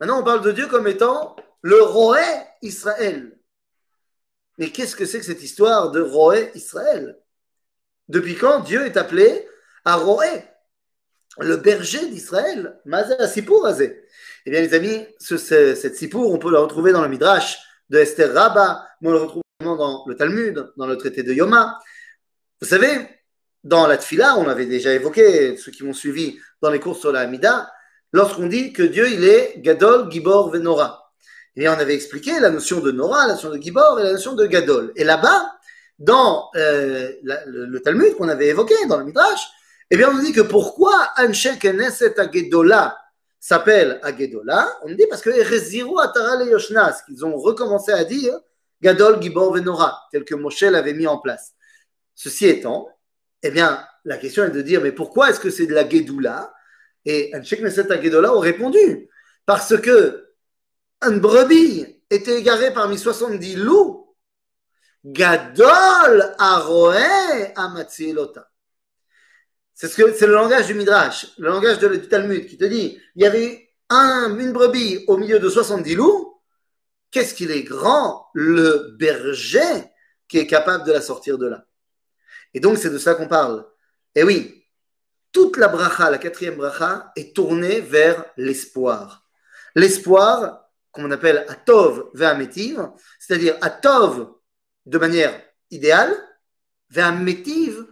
Maintenant, 0.00 0.20
on 0.20 0.24
parle 0.24 0.42
de 0.42 0.52
Dieu 0.52 0.66
comme 0.66 0.88
étant 0.88 1.36
le 1.62 1.82
Roé 1.82 2.24
Israël. 2.62 3.38
Mais 4.58 4.70
qu'est-ce 4.70 4.96
que 4.96 5.06
c'est 5.06 5.20
que 5.20 5.24
cette 5.24 5.42
histoire 5.42 5.90
de 5.90 6.00
Roé 6.00 6.50
Israël? 6.54 7.18
Depuis 8.08 8.36
quand 8.36 8.60
Dieu 8.60 8.84
est 8.84 8.96
appelé 8.96 9.46
à 9.84 9.96
Roé, 9.96 10.44
le 11.38 11.56
berger 11.56 12.06
d'Israël 12.08 12.78
Mazé 12.84 13.14
Sipour 13.28 13.66
Azé. 13.66 14.04
Eh 14.44 14.50
bien, 14.50 14.60
les 14.60 14.74
amis, 14.74 15.06
ce, 15.18 15.36
cette 15.36 15.96
Sipour, 15.96 16.32
on 16.32 16.38
peut 16.38 16.50
la 16.50 16.60
retrouver 16.60 16.92
dans 16.92 17.02
le 17.02 17.08
Midrash 17.08 17.58
de 17.88 17.98
Esther 17.98 18.34
Rabba, 18.34 18.86
mais 19.00 19.08
on 19.08 19.12
le 19.12 19.18
retrouve 19.18 19.42
dans 19.60 20.04
le 20.06 20.16
Talmud, 20.16 20.72
dans 20.76 20.86
le 20.86 20.96
traité 20.96 21.22
de 21.22 21.32
Yoma. 21.32 21.78
Vous 22.60 22.68
savez, 22.68 23.08
dans 23.64 23.86
la 23.86 23.96
Tfila, 23.96 24.36
on 24.38 24.48
avait 24.48 24.66
déjà 24.66 24.92
évoqué, 24.92 25.56
ceux 25.56 25.70
qui 25.70 25.84
m'ont 25.84 25.92
suivi 25.92 26.38
dans 26.60 26.70
les 26.70 26.80
cours 26.80 26.96
sur 26.96 27.12
la 27.12 27.20
Hamida, 27.20 27.72
lorsqu'on 28.12 28.46
dit 28.46 28.72
que 28.72 28.82
Dieu, 28.82 29.08
il 29.10 29.24
est 29.24 29.54
Gadol, 29.58 30.10
Gibor, 30.10 30.50
Venora. 30.50 31.12
Et 31.56 31.68
on 31.68 31.72
avait 31.72 31.94
expliqué 31.94 32.40
la 32.40 32.50
notion 32.50 32.80
de 32.80 32.90
Nora, 32.90 33.26
la 33.26 33.34
notion 33.34 33.50
de 33.50 33.58
Gibor 33.58 34.00
et 34.00 34.04
la 34.04 34.12
notion 34.12 34.34
de 34.34 34.46
Gadol. 34.46 34.92
Et 34.96 35.04
là-bas, 35.04 35.52
dans 35.98 36.50
euh, 36.56 37.12
le, 37.22 37.78
Talmud 37.80 38.16
qu'on 38.16 38.28
avait 38.28 38.48
évoqué, 38.48 38.74
dans 38.88 38.98
le 38.98 39.04
Midrash, 39.04 39.48
eh 39.90 39.96
bien, 39.96 40.08
on 40.10 40.14
nous 40.14 40.22
dit 40.22 40.32
que 40.32 40.40
pourquoi 40.40 41.10
Anshe 41.18 41.58
Keneset 41.58 42.18
Agedola 42.18 42.96
s'appelle 43.38 44.00
Agedola? 44.02 44.78
On 44.82 44.88
nous 44.88 44.96
dit 44.96 45.06
parce 45.08 45.20
que 45.20 45.30
Reziru 45.30 46.00
Atara 46.00 46.42
Yoshnas, 46.44 47.02
qu'ils 47.06 47.24
ont 47.24 47.36
recommencé 47.36 47.92
à 47.92 48.04
dire 48.04 48.32
Gadol, 48.80 49.22
Gibor, 49.22 49.52
Venora, 49.52 50.00
tel 50.10 50.24
que 50.24 50.34
Moshe 50.34 50.62
l'avait 50.62 50.94
mis 50.94 51.06
en 51.06 51.18
place. 51.18 51.52
Ceci 52.14 52.46
étant, 52.46 52.88
eh 53.42 53.50
bien, 53.50 53.84
la 54.04 54.18
question 54.18 54.44
est 54.44 54.50
de 54.50 54.62
dire, 54.62 54.80
mais 54.80 54.92
pourquoi 54.92 55.30
est-ce 55.30 55.40
que 55.40 55.50
c'est 55.50 55.66
de 55.66 55.74
la 55.74 55.88
Gedoula 55.88 56.54
Et 57.04 57.32
Anshek 57.34 57.60
Neset 57.60 57.88
Gedoula 58.02 58.34
ont 58.34 58.40
répondu, 58.40 59.08
parce 59.46 59.76
que 59.80 60.28
un 61.00 61.16
brebis 61.16 62.02
était 62.10 62.38
égaré 62.38 62.72
parmi 62.72 62.98
70 62.98 63.56
loups, 63.56 64.14
Gadol 65.04 66.34
Aroé 66.38 67.52
Amatzilota. 67.56 68.48
C'est 69.74 69.88
ce 69.88 70.12
c'est 70.12 70.26
le 70.26 70.34
langage 70.34 70.68
du 70.68 70.74
Midrash, 70.74 71.32
le 71.38 71.48
langage 71.48 71.78
de, 71.80 71.88
du 71.88 72.08
Talmud 72.08 72.46
qui 72.46 72.56
te 72.56 72.64
dit, 72.64 73.00
il 73.16 73.22
y 73.22 73.26
avait 73.26 73.70
un, 73.88 74.38
une 74.38 74.52
brebis 74.52 75.04
au 75.08 75.16
milieu 75.16 75.40
de 75.40 75.48
70 75.48 75.96
loups, 75.96 76.40
qu'est-ce 77.10 77.34
qu'il 77.34 77.50
est 77.50 77.64
grand, 77.64 78.28
le 78.32 78.94
berger 78.98 79.90
qui 80.28 80.38
est 80.38 80.46
capable 80.46 80.84
de 80.84 80.92
la 80.92 81.00
sortir 81.00 81.36
de 81.36 81.48
là? 81.48 81.66
Et 82.54 82.60
donc, 82.60 82.78
c'est 82.78 82.90
de 82.90 82.98
ça 82.98 83.14
qu'on 83.14 83.28
parle. 83.28 83.66
Et 84.14 84.22
oui, 84.22 84.66
toute 85.32 85.56
la 85.56 85.68
bracha, 85.68 86.10
la 86.10 86.18
quatrième 86.18 86.56
bracha, 86.56 87.12
est 87.16 87.34
tournée 87.34 87.80
vers 87.80 88.24
l'espoir. 88.36 89.26
L'espoir, 89.74 90.68
qu'on 90.90 91.10
appelle 91.10 91.46
atov 91.48 92.10
ve'ametiv, 92.12 92.86
c'est-à-dire 93.18 93.56
atov 93.62 94.28
de 94.84 94.98
manière 94.98 95.40
idéale, 95.70 96.14
ve'ametiv 96.90 97.86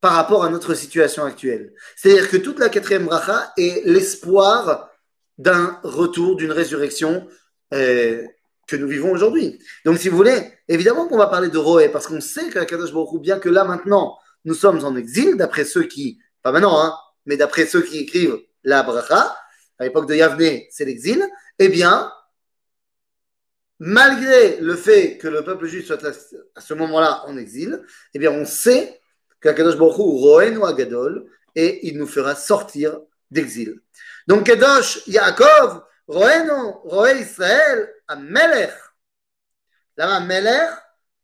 par 0.00 0.14
rapport 0.14 0.44
à 0.44 0.50
notre 0.50 0.74
situation 0.74 1.24
actuelle. 1.24 1.72
C'est-à-dire 1.94 2.28
que 2.28 2.36
toute 2.36 2.58
la 2.58 2.68
quatrième 2.68 3.04
bracha 3.04 3.52
est 3.56 3.86
l'espoir 3.86 4.90
d'un 5.38 5.78
retour, 5.84 6.36
d'une 6.36 6.50
résurrection 6.50 7.28
euh, 7.72 8.26
que 8.72 8.76
nous 8.76 8.88
vivons 8.88 9.12
aujourd'hui. 9.12 9.58
Donc, 9.84 9.98
si 9.98 10.08
vous 10.08 10.16
voulez, 10.16 10.52
évidemment 10.66 11.06
qu'on 11.06 11.18
va 11.18 11.26
parler 11.26 11.48
de 11.48 11.58
Roé, 11.58 11.88
parce 11.90 12.06
qu'on 12.06 12.20
sait 12.20 12.48
que 12.48 12.58
Kadosh 12.58 12.92
Baruch 12.92 13.20
bien 13.20 13.38
que 13.38 13.48
là 13.48 13.64
maintenant, 13.64 14.18
nous 14.44 14.54
sommes 14.54 14.84
en 14.84 14.96
exil, 14.96 15.36
d'après 15.36 15.64
ceux 15.64 15.84
qui, 15.84 16.18
pas 16.42 16.52
maintenant, 16.52 16.80
hein, 16.82 16.96
mais 17.26 17.36
d'après 17.36 17.66
ceux 17.66 17.82
qui 17.82 17.98
écrivent 17.98 18.38
la 18.64 18.82
bracha, 18.82 19.36
à 19.78 19.84
l'époque 19.84 20.08
de 20.08 20.14
Yavne, 20.14 20.60
c'est 20.70 20.84
l'exil, 20.84 21.22
eh 21.58 21.68
bien, 21.68 22.10
malgré 23.78 24.58
le 24.60 24.74
fait 24.74 25.18
que 25.18 25.28
le 25.28 25.42
peuple 25.44 25.66
juif 25.66 25.86
soit 25.86 26.02
à 26.04 26.60
ce 26.60 26.74
moment-là 26.74 27.24
en 27.26 27.36
exil, 27.36 27.82
eh 28.14 28.18
bien, 28.18 28.30
on 28.32 28.44
sait 28.44 29.00
qu'Akadosh 29.40 29.76
Baruch 29.76 29.98
Hu 29.98 30.02
Roé 30.02 30.50
nous 30.50 30.64
Agadol, 30.64 31.26
et 31.54 31.86
il 31.86 31.98
nous 31.98 32.06
fera 32.06 32.34
sortir 32.34 32.98
d'exil. 33.30 33.80
Donc, 34.26 34.46
Kadosh 34.46 35.06
Yaakov, 35.06 35.82
Roéno, 36.06 36.80
Roé 36.84 37.20
Israël, 37.20 37.88
à 38.12 38.16
Meller. 38.16 38.72
Là, 39.96 40.16
à 40.16 40.20
Meller, 40.20 40.68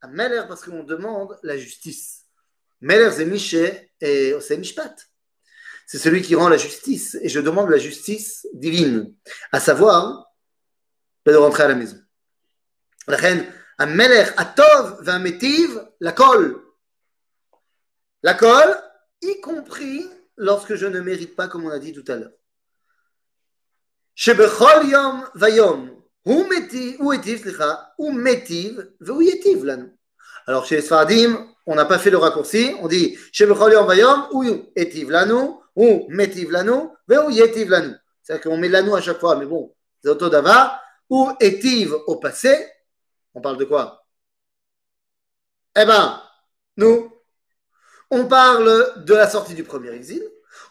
à 0.01 0.09
Meller, 0.09 0.45
parce 0.49 0.65
qu'on 0.65 0.83
demande 0.83 1.39
la 1.43 1.57
justice. 1.59 2.25
Meller, 2.81 3.11
c'est 3.13 3.27
Miché 3.27 3.93
et 4.01 4.35
c'est 4.41 4.57
Mishpat. 4.57 4.95
C'est 5.87 5.99
celui 5.99 6.23
qui 6.23 6.35
rend 6.35 6.49
la 6.49 6.57
justice. 6.57 7.17
Et 7.23 7.29
je 7.29 7.41
demande 7.41 7.71
la 7.71 7.79
justice 7.79 8.47
divine, 8.55 9.15
à 9.53 9.61
savoir 9.61 10.27
de 11.27 11.35
rentrer 11.35 11.65
à 11.65 11.69
la 11.69 11.75
maison. 11.75 11.99
La 13.07 13.17
reine, 13.19 13.47
à 13.77 13.85
Meller, 13.85 14.31
à 14.39 14.47
Tov, 14.47 15.03
va 15.03 15.19
Métiv, 15.19 15.83
la 16.01 16.13
colle. 16.13 16.63
La 18.23 18.35
colle, 18.35 18.75
y 19.21 19.41
compris 19.41 20.09
lorsque 20.37 20.75
je 20.75 20.87
ne 20.87 21.01
mérite 21.01 21.37
pas, 21.37 21.49
comme 21.49 21.67
on 21.67 21.71
a 21.71 21.79
dit 21.79 21.93
tout 21.93 22.05
à 22.11 22.17
l'heure. 22.17 22.33
Yom 24.17 25.29
Vayom, 25.35 25.98
alors, 30.47 30.67
chez 30.67 30.77
les 30.77 31.27
on 31.65 31.75
n'a 31.75 31.87
pas 31.87 31.99
fait 31.99 32.11
le 32.11 32.19
raccourci. 32.19 32.75
On 32.83 32.87
dit 32.87 33.17
Chez 33.33 33.47
Bayom, 33.47 34.27
ou 34.31 34.45
Metiv 34.75 35.11
Lanou, 35.11 35.63
ou 35.75 36.07
Yetiv 36.11 37.71
Lanou. 37.71 37.95
C'est-à-dire 38.23 38.43
qu'on 38.43 38.59
met 38.59 38.69
Lanou 38.69 38.95
à 38.95 39.01
chaque 39.01 39.21
fois, 39.21 39.37
mais 39.37 39.47
bon, 39.47 39.75
c'est 40.03 40.11
autodava. 40.11 40.79
Ou 41.09 41.31
Etiv 41.41 41.95
au 42.07 42.17
passé? 42.17 42.69
On 43.33 43.41
parle 43.41 43.57
de 43.57 43.65
quoi? 43.65 44.05
Eh 45.81 45.87
ben, 45.87 46.21
nous, 46.77 47.11
on 48.11 48.27
parle 48.27 49.03
de 49.03 49.15
la 49.15 49.31
sortie 49.31 49.55
du 49.55 49.65
premier 49.65 49.93
exil 49.93 50.23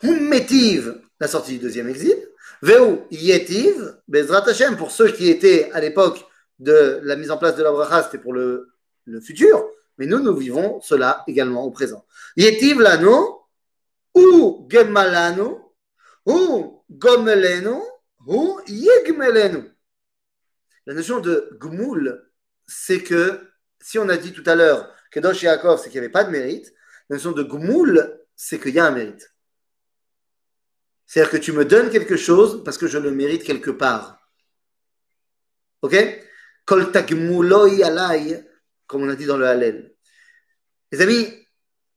ou 0.03 0.13
métive, 0.13 1.01
la 1.19 1.27
sortie 1.27 1.53
du 1.53 1.59
deuxième 1.59 1.89
exil, 1.89 2.15
Veu 2.61 3.01
Yetiv, 3.11 3.97
Bezrat 4.07 4.45
pour 4.77 4.91
ceux 4.91 5.11
qui 5.11 5.29
étaient 5.29 5.71
à 5.73 5.79
l'époque 5.79 6.25
de 6.59 6.99
la 7.03 7.15
mise 7.15 7.31
en 7.31 7.37
place 7.37 7.55
de 7.55 7.63
la 7.63 7.71
bracha, 7.71 8.03
c'était 8.03 8.17
pour 8.17 8.33
le, 8.33 8.69
le, 9.05 9.21
futur, 9.21 9.63
mais 9.97 10.07
nous, 10.07 10.19
nous 10.19 10.35
vivons 10.35 10.81
cela 10.81 11.23
également 11.27 11.63
au 11.63 11.71
présent. 11.71 12.05
Yetiv 12.35 12.79
lano, 12.79 13.41
ou 14.15 14.67
gemalano, 14.69 15.73
ou 16.25 16.83
gomeleno, 16.89 17.83
ou 18.25 18.59
yegmeleno. 18.67 19.63
La 20.85 20.93
notion 20.93 21.19
de 21.19 21.57
gmoul, 21.59 22.29
c'est 22.65 23.01
que, 23.01 23.49
si 23.79 23.99
on 23.99 24.09
a 24.09 24.17
dit 24.17 24.33
tout 24.33 24.43
à 24.45 24.55
l'heure 24.55 24.91
que 25.11 25.19
dans 25.19 25.31
Yaakov, 25.31 25.79
c'est 25.79 25.89
qu'il 25.89 25.99
n'y 25.99 26.05
avait 26.05 26.11
pas 26.11 26.23
de 26.23 26.31
mérite, 26.31 26.73
la 27.09 27.15
notion 27.15 27.31
de 27.31 27.43
gmoul, 27.43 28.19
c'est 28.35 28.59
qu'il 28.59 28.73
y 28.73 28.79
a 28.79 28.85
un 28.85 28.91
mérite. 28.91 29.31
C'est-à-dire 31.07 31.31
que 31.31 31.37
tu 31.37 31.53
me 31.53 31.65
donnes 31.65 31.89
quelque 31.89 32.17
chose 32.17 32.63
parce 32.63 32.77
que 32.77 32.87
je 32.87 32.97
le 32.97 33.11
mérite 33.11 33.43
quelque 33.43 33.71
part. 33.71 34.19
Ok? 35.81 35.95
Kol 36.65 36.91
alay, 36.93 38.45
comme 38.87 39.03
on 39.03 39.09
a 39.09 39.15
dit 39.15 39.25
dans 39.25 39.37
le 39.37 39.47
Hallel. 39.47 39.93
Les 40.91 41.01
amis, 41.01 41.27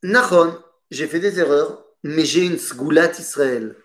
Nachon, 0.03 0.57
j'ai 0.91 1.09
fait 1.09 1.19
des 1.19 1.41
erreurs, 1.41 1.85
mais 2.05 2.25
j'ai 2.25 2.45
une 2.45 2.59
sgoulat 2.59 3.13
Israël. 3.19 3.77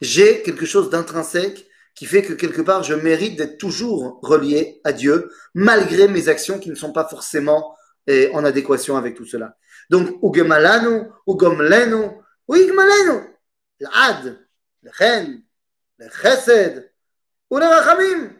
J'ai 0.00 0.42
quelque 0.42 0.66
chose 0.66 0.90
d'intrinsèque 0.90 1.66
qui 1.94 2.06
fait 2.06 2.22
que 2.22 2.32
quelque 2.34 2.60
part 2.60 2.82
je 2.82 2.94
mérite 2.94 3.36
d'être 3.36 3.56
toujours 3.58 4.18
relié 4.22 4.80
à 4.84 4.92
Dieu, 4.92 5.30
malgré 5.54 6.08
mes 6.08 6.28
actions 6.28 6.58
qui 6.58 6.70
ne 6.70 6.74
sont 6.74 6.92
pas 6.92 7.08
forcément 7.08 7.76
eh, 8.06 8.30
en 8.34 8.44
adéquation 8.44 8.96
avec 8.96 9.14
tout 9.14 9.24
cela. 9.24 9.56
Donc, 9.90 10.18
Ugemalanu, 10.22 11.04
Ugomlenu, 11.26 12.10
Uigmalenu, 12.48 13.20
l'ad, 13.80 14.43
לכן, 14.83 15.35
לחסד 15.99 16.69
ולרחמים. 17.51 18.37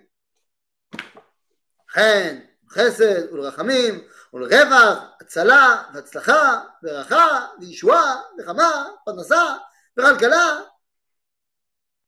לכן, 1.89 2.39
חסד 2.69 3.33
ולרחמים 3.33 4.01
ולרווח, 4.33 4.97
הצלה 5.21 5.83
והצלחה 5.93 6.63
ברכה 6.81 7.47
וישועה 7.59 8.15
נחמה, 8.37 8.85
פרנסה 9.05 9.55
וכלכלה. 9.97 10.59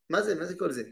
מה 0.09 0.21
זה? 0.21 0.35
מה 0.35 0.45
זה 0.45 0.55
כל 0.55 0.71
זה? 0.71 0.83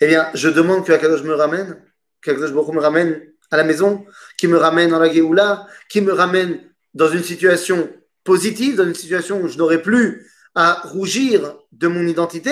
Eh 0.00 0.06
bien, 0.06 0.26
je 0.34 0.48
demande 0.48 0.84
que 0.84 0.92
Akadosh 0.92 1.22
me 1.22 1.34
ramène, 1.34 1.82
qu'Akadosh 2.20 2.52
Baruch 2.52 2.74
me 2.74 2.80
ramène 2.80 3.32
à 3.50 3.56
la 3.56 3.64
maison, 3.64 4.04
qui 4.36 4.48
me 4.48 4.56
ramène 4.56 4.90
dans 4.90 4.98
la 4.98 5.12
Géoula, 5.12 5.66
qui 5.88 6.00
me 6.00 6.12
ramène 6.12 6.60
dans 6.94 7.08
une 7.08 7.22
situation 7.22 7.88
positive, 8.24 8.76
dans 8.76 8.84
une 8.84 8.94
situation 8.94 9.40
où 9.40 9.48
je 9.48 9.56
n'aurai 9.56 9.80
plus 9.80 10.30
à 10.55 10.81
rougir 10.85 11.57
de 11.71 11.87
mon 11.87 12.05
identité, 12.05 12.51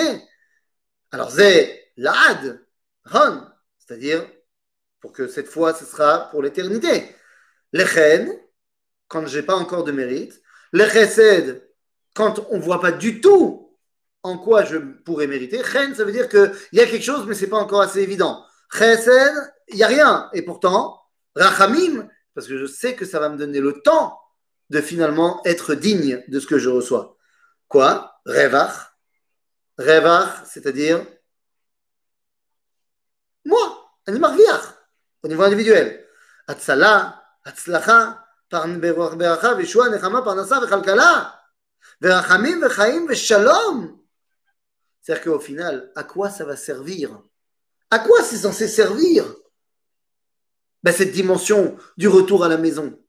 alors 1.10 1.30
c'est 1.30 1.92
l'ad, 1.96 2.64
ron, 3.04 3.42
c'est-à-dire 3.78 4.26
pour 5.00 5.12
que 5.12 5.28
cette 5.28 5.48
fois 5.48 5.74
ce 5.74 5.84
sera 5.84 6.30
pour 6.30 6.42
l'éternité. 6.42 7.14
Lechen, 7.72 8.32
quand 9.08 9.26
j'ai 9.26 9.42
pas 9.42 9.54
encore 9.54 9.84
de 9.84 9.92
mérite, 9.92 10.40
le 10.72 10.88
chesed, 10.88 11.62
quand 12.14 12.46
on 12.50 12.58
voit 12.58 12.80
pas 12.80 12.92
du 12.92 13.20
tout 13.20 13.76
en 14.22 14.38
quoi 14.38 14.64
je 14.64 14.78
pourrais 14.78 15.26
mériter. 15.26 15.62
Chen, 15.64 15.94
ça 15.94 16.04
veut 16.04 16.12
dire 16.12 16.28
qu'il 16.28 16.52
y 16.72 16.80
a 16.80 16.86
quelque 16.86 17.04
chose, 17.04 17.26
mais 17.26 17.34
ce 17.34 17.42
n'est 17.42 17.50
pas 17.50 17.58
encore 17.58 17.80
assez 17.80 18.00
évident. 18.00 18.44
Chesed, 18.72 19.32
il 19.68 19.76
n'y 19.76 19.82
a 19.82 19.88
rien. 19.88 20.30
Et 20.32 20.42
pourtant, 20.42 21.00
Rachamim, 21.34 22.08
parce 22.34 22.46
que 22.46 22.56
je 22.56 22.66
sais 22.66 22.94
que 22.94 23.04
ça 23.04 23.18
va 23.18 23.28
me 23.28 23.36
donner 23.36 23.60
le 23.60 23.80
temps 23.82 24.18
de 24.70 24.80
finalement 24.80 25.42
être 25.44 25.74
digne 25.74 26.22
de 26.28 26.40
ce 26.40 26.46
que 26.46 26.58
je 26.58 26.68
reçois. 26.68 27.16
Quoi? 27.72 28.20
Revach. 28.26 28.92
Revach, 29.78 30.44
c'est-à-dire 30.44 31.06
moi, 33.46 33.90
marviach, 34.06 34.62
au 35.22 35.28
niveau 35.28 35.42
individuel. 35.42 36.06
Atzala, 36.46 37.24
Atzlacha, 37.44 38.26
Beracha, 38.50 39.54
Veshua, 39.54 39.88
Nechama, 39.88 40.20
Parnasa, 40.20 40.60
Vechalkala, 40.60 41.40
Verachamim, 41.98 42.60
Vechaim, 42.60 43.06
Veshalom. 43.06 43.98
C'est-à-dire 45.00 45.24
qu'au 45.24 45.40
final, 45.40 45.90
à 45.96 46.04
quoi 46.04 46.28
ça 46.28 46.44
va 46.44 46.56
servir? 46.56 47.22
À 47.90 48.00
quoi 48.00 48.22
c'est 48.22 48.36
censé 48.36 48.68
servir? 48.68 49.24
Ben, 50.82 50.92
Cette 50.92 51.12
dimension 51.12 51.78
du 51.96 52.06
retour 52.06 52.44
à 52.44 52.48
la 52.48 52.58
maison. 52.58 53.02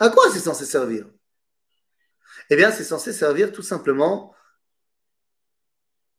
À 0.00 0.08
quoi 0.08 0.24
c'est 0.32 0.40
censé 0.40 0.64
servir? 0.64 1.06
Eh 2.50 2.56
bien, 2.56 2.70
c'est 2.70 2.84
censé 2.84 3.12
servir 3.12 3.52
tout 3.52 3.62
simplement 3.62 4.34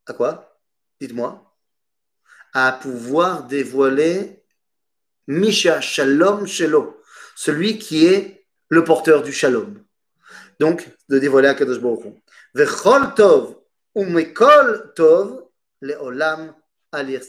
à 0.05 0.13
quoi? 0.13 0.59
Dites-moi. 0.99 1.55
À 2.53 2.73
pouvoir 2.73 3.45
dévoiler 3.45 4.43
Misha 5.27 5.81
Shalom 5.81 6.45
Shelo, 6.45 7.01
celui 7.35 7.79
qui 7.79 8.05
est 8.05 8.45
le 8.69 8.83
porteur 8.83 9.23
du 9.23 9.31
Shalom. 9.31 9.83
Donc, 10.59 10.89
de 11.09 11.19
dévoiler 11.19 11.47
à 11.47 11.55
Kadosh 11.55 11.79
Baruch 11.79 12.13
Tov 13.15 13.57
Tov 14.95 15.47
al 16.91 17.21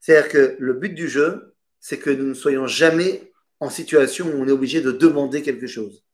C'est-à-dire 0.00 0.28
que 0.28 0.56
le 0.58 0.72
but 0.74 0.94
du 0.94 1.08
jeu, 1.08 1.54
c'est 1.78 1.98
que 1.98 2.10
nous 2.10 2.26
ne 2.26 2.34
soyons 2.34 2.66
jamais 2.66 3.32
en 3.60 3.70
situation 3.70 4.26
où 4.26 4.42
on 4.42 4.48
est 4.48 4.52
obligé 4.52 4.80
de 4.80 4.90
demander 4.92 5.42
quelque 5.42 5.66
chose. 5.66 6.04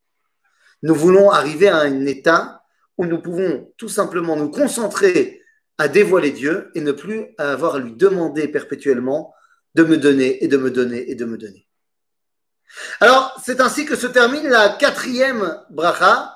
Nous 0.83 0.95
voulons 0.95 1.31
arriver 1.31 1.67
à 1.67 1.77
un 1.77 2.05
état 2.05 2.63
où 2.97 3.05
nous 3.05 3.21
pouvons 3.21 3.71
tout 3.77 3.89
simplement 3.89 4.35
nous 4.35 4.49
concentrer 4.49 5.41
à 5.77 5.87
dévoiler 5.87 6.31
Dieu 6.31 6.71
et 6.75 6.81
ne 6.81 6.91
plus 6.91 7.27
avoir 7.37 7.75
à 7.75 7.79
lui 7.79 7.93
demander 7.93 8.47
perpétuellement 8.47 9.33
de 9.75 9.83
me 9.83 9.97
donner 9.97 10.43
et 10.43 10.47
de 10.47 10.57
me 10.57 10.71
donner 10.71 11.09
et 11.09 11.15
de 11.15 11.25
me 11.25 11.37
donner. 11.37 11.67
Alors, 12.99 13.35
c'est 13.43 13.61
ainsi 13.61 13.85
que 13.85 13.95
se 13.95 14.07
termine 14.07 14.47
la 14.47 14.69
quatrième 14.69 15.57
bracha, 15.69 16.35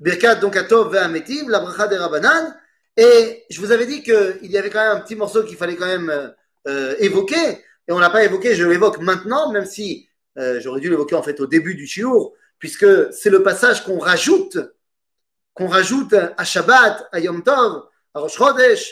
Birkat 0.00 0.36
donc 0.36 0.56
Atov 0.56 0.94
la 0.94 1.60
bracha 1.60 1.88
des 1.88 1.96
Rabbanan. 1.96 2.54
Et 2.96 3.44
je 3.50 3.60
vous 3.60 3.72
avais 3.72 3.86
dit 3.86 4.02
qu'il 4.02 4.50
y 4.50 4.56
avait 4.56 4.70
quand 4.70 4.80
même 4.80 4.98
un 4.98 5.00
petit 5.00 5.16
morceau 5.16 5.42
qu'il 5.42 5.56
fallait 5.56 5.76
quand 5.76 5.86
même 5.86 6.32
euh, 6.68 6.94
évoquer, 7.00 7.64
et 7.88 7.92
on 7.92 7.98
l'a 7.98 8.10
pas 8.10 8.24
évoqué, 8.24 8.54
je 8.54 8.64
l'évoque 8.64 9.00
maintenant, 9.00 9.50
même 9.50 9.66
si 9.66 10.08
euh, 10.38 10.60
j'aurais 10.60 10.80
dû 10.80 10.88
l'évoquer 10.88 11.16
en 11.16 11.22
fait 11.22 11.40
au 11.40 11.46
début 11.46 11.74
du 11.74 11.86
shiur, 11.86 12.32
puisque 12.64 13.12
c'est 13.12 13.28
le 13.28 13.42
passage 13.42 13.84
qu'on 13.84 13.98
rajoute, 13.98 14.56
qu'on 15.52 15.68
rajoute 15.68 16.14
à 16.14 16.44
Shabbat, 16.44 17.10
à 17.12 17.20
Yom 17.20 17.42
Tov, 17.42 17.82
à 18.14 18.20
Rosh 18.20 18.38
Chodesh, 18.38 18.90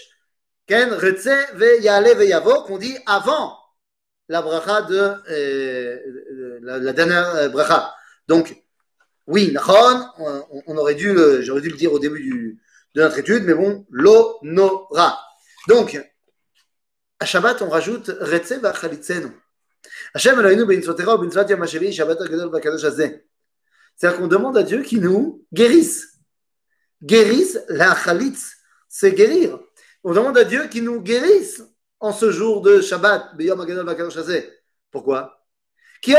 Ken 0.67 0.93
Retze 0.93 1.55
ve 1.55 1.81
Yale 1.81 2.15
ve 2.15 2.27
Yavo, 2.27 2.65
qu'on 2.65 2.77
dit 2.77 2.95
avant 3.07 3.57
la 4.29 4.43
bracha 4.43 4.83
de 4.83 5.15
euh, 5.31 6.59
la, 6.61 6.93
dernière 6.93 7.51
bracha. 7.51 7.95
Donc, 8.29 8.63
oui, 9.27 9.53
Nachon, 9.53 10.07
on, 10.67 10.77
aurait 10.77 10.95
dû, 10.95 11.17
j'aurais 11.41 11.63
dû 11.63 11.71
le 11.71 11.79
dire 11.79 11.95
au 11.95 11.99
début 11.99 12.21
du, 12.21 12.61
de 12.95 13.01
notre 13.01 13.21
étude, 13.21 13.45
mais 13.45 13.55
bon, 13.55 13.87
l'onora. 13.89 15.19
Donc, 15.67 15.99
à 17.21 17.25
Shabbat, 17.25 17.63
on 17.63 17.71
rajoute 17.71 18.11
Retze 18.21 18.53
va 18.53 18.75
Chalitzenu. 18.75 19.29
C'est-à-dire 23.97 24.19
qu'on 24.19 24.29
demande 24.29 24.57
à 24.57 24.63
Dieu 24.63 24.83
qu'il 24.83 25.01
nous 25.01 25.45
guérisse. 25.53 26.19
Guérisse, 27.03 27.59
la 27.69 27.95
chalitz, 27.95 28.57
c'est 28.89 29.13
guérir. 29.13 29.59
On 30.05 30.13
demande 30.13 30.39
à 30.39 30.45
Dieu 30.45 30.69
qu'il 30.69 30.85
nous 30.85 31.01
guérisse 31.01 31.63
en 32.01 32.13
ce 32.13 32.31
jour 32.31 32.63
de 32.63 32.81
Shabbat. 32.81 33.33
Pourquoi? 34.91 35.39
Et 36.05 36.15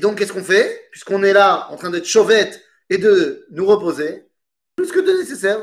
donc, 0.00 0.18
qu'est-ce 0.18 0.32
qu'on 0.32 0.42
fait? 0.42 0.88
Puisqu'on 0.90 1.22
est 1.22 1.32
là 1.32 1.68
en 1.70 1.76
train 1.76 1.90
d'être 1.90 2.06
chauvette 2.06 2.60
et 2.90 2.98
de 2.98 3.46
nous 3.50 3.66
reposer, 3.66 4.28
plus 4.74 4.90
que 4.90 4.98
de 5.00 5.12
nécessaire. 5.12 5.60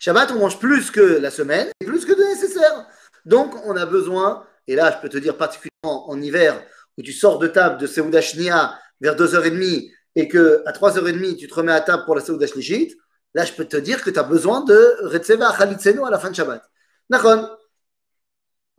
Shabbat, 0.00 0.30
on 0.32 0.38
mange 0.38 0.58
plus 0.58 0.90
que 0.90 1.00
la 1.00 1.30
semaine 1.30 1.68
et 1.80 1.84
plus 1.84 2.04
que 2.04 2.12
de 2.12 2.22
nécessaire. 2.22 2.86
Donc, 3.24 3.54
on 3.64 3.76
a 3.76 3.86
besoin, 3.86 4.44
et 4.66 4.76
là, 4.76 4.92
je 4.94 5.02
peux 5.02 5.08
te 5.08 5.18
dire 5.18 5.36
particulièrement 5.36 6.10
en 6.10 6.20
hiver, 6.20 6.62
où 6.98 7.02
tu 7.02 7.12
sors 7.12 7.38
de 7.38 7.48
table 7.48 7.78
de 7.78 7.86
Seouda 7.86 8.20
Shnia 8.20 8.78
vers 9.00 9.16
2h30 9.16 9.90
et 10.16 10.28
que 10.28 10.62
à 10.66 10.72
3h30, 10.72 11.36
tu 11.36 11.48
te 11.48 11.54
remets 11.54 11.72
à 11.72 11.80
table 11.80 12.04
pour 12.04 12.14
la 12.14 12.20
Seouda 12.20 12.46
Shlishit, 12.46 12.94
là, 13.34 13.44
je 13.44 13.52
peux 13.52 13.64
te 13.64 13.76
dire 13.76 14.02
que 14.02 14.10
tu 14.10 14.18
as 14.18 14.22
besoin 14.22 14.62
de 14.62 14.96
Retseva 15.02 15.54
Chalitzenu 15.56 16.04
à 16.04 16.10
la 16.10 16.18
fin 16.18 16.30
de 16.30 16.36
Shabbat. 16.36 16.62
D'accord 17.10 17.58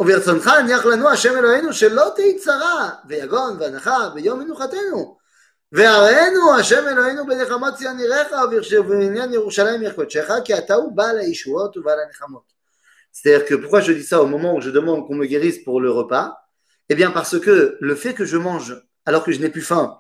וברצונך 0.02 0.48
הניח 0.48 0.86
לנו 0.86 1.10
השם 1.10 1.38
אלוהינו 1.38 1.74
שלא 1.74 2.12
תהי 2.16 2.38
צרה 2.38 2.90
ויגון 3.08 3.58
והנחה 3.60 4.10
ביום 4.10 4.40
מנוחתנו 4.40 5.18
והראינו 5.72 6.56
השם 6.60 6.88
אלוהינו 6.88 7.26
בנחמות 7.26 7.76
ציון 7.76 8.00
יראך 8.00 8.28
ובעניין 8.80 9.34
ירושלים 9.34 9.82
עיר 9.82 9.94
קודשך 9.94 10.30
כי 10.46 10.58
אתה 10.58 10.74
הוא 10.74 10.96
בעל 10.96 11.18
הישועות 11.18 11.78
ובעל 11.78 12.00
הנחמות. 12.00 12.56
C'est-à-dire 13.14 13.46
que 13.46 13.56
pourquoi 13.56 13.82
je 13.82 13.94
dis 13.94 14.04
ça 14.04 14.22
au 14.22 14.28
moment 14.28 14.56
où 14.56 14.62
je 14.62 14.70
demande 14.70 15.08
qu'on 15.08 15.16
me 15.16 15.26
guérisse 15.26 15.60
pour 15.64 15.80
le 15.80 15.90
repas 15.90 16.38
Eh 16.90 16.96
bien 16.96 17.12
parce 17.12 17.40
que 17.40 17.78
le 17.80 17.96
fait 17.96 18.14
que 18.14 18.26
je 18.26 18.38
mange 18.38 18.76
alors 19.06 19.24
que 19.24 19.32
je 19.32 19.40
n'ai 19.40 19.50
plus 19.50 19.62
faim 19.62 19.98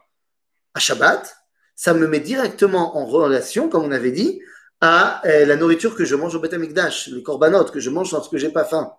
à 0.73 0.79
Shabbat, 0.79 1.35
ça 1.75 1.93
me 1.93 2.07
met 2.07 2.19
directement 2.19 2.97
en 2.97 3.05
relation, 3.05 3.69
comme 3.69 3.83
on 3.83 3.91
avait 3.91 4.11
dit, 4.11 4.41
à 4.81 5.25
euh, 5.25 5.45
la 5.45 5.55
nourriture 5.55 5.95
que 5.95 6.05
je 6.05 6.15
mange 6.15 6.35
au 6.35 6.39
Beth 6.39 6.53
Amikdash, 6.53 7.07
les 7.07 7.23
corbanotes 7.23 7.71
que 7.71 7.79
je 7.79 7.89
mange 7.89 8.11
lorsque 8.11 8.35
j'ai 8.37 8.49
pas 8.49 8.65
faim. 8.65 8.93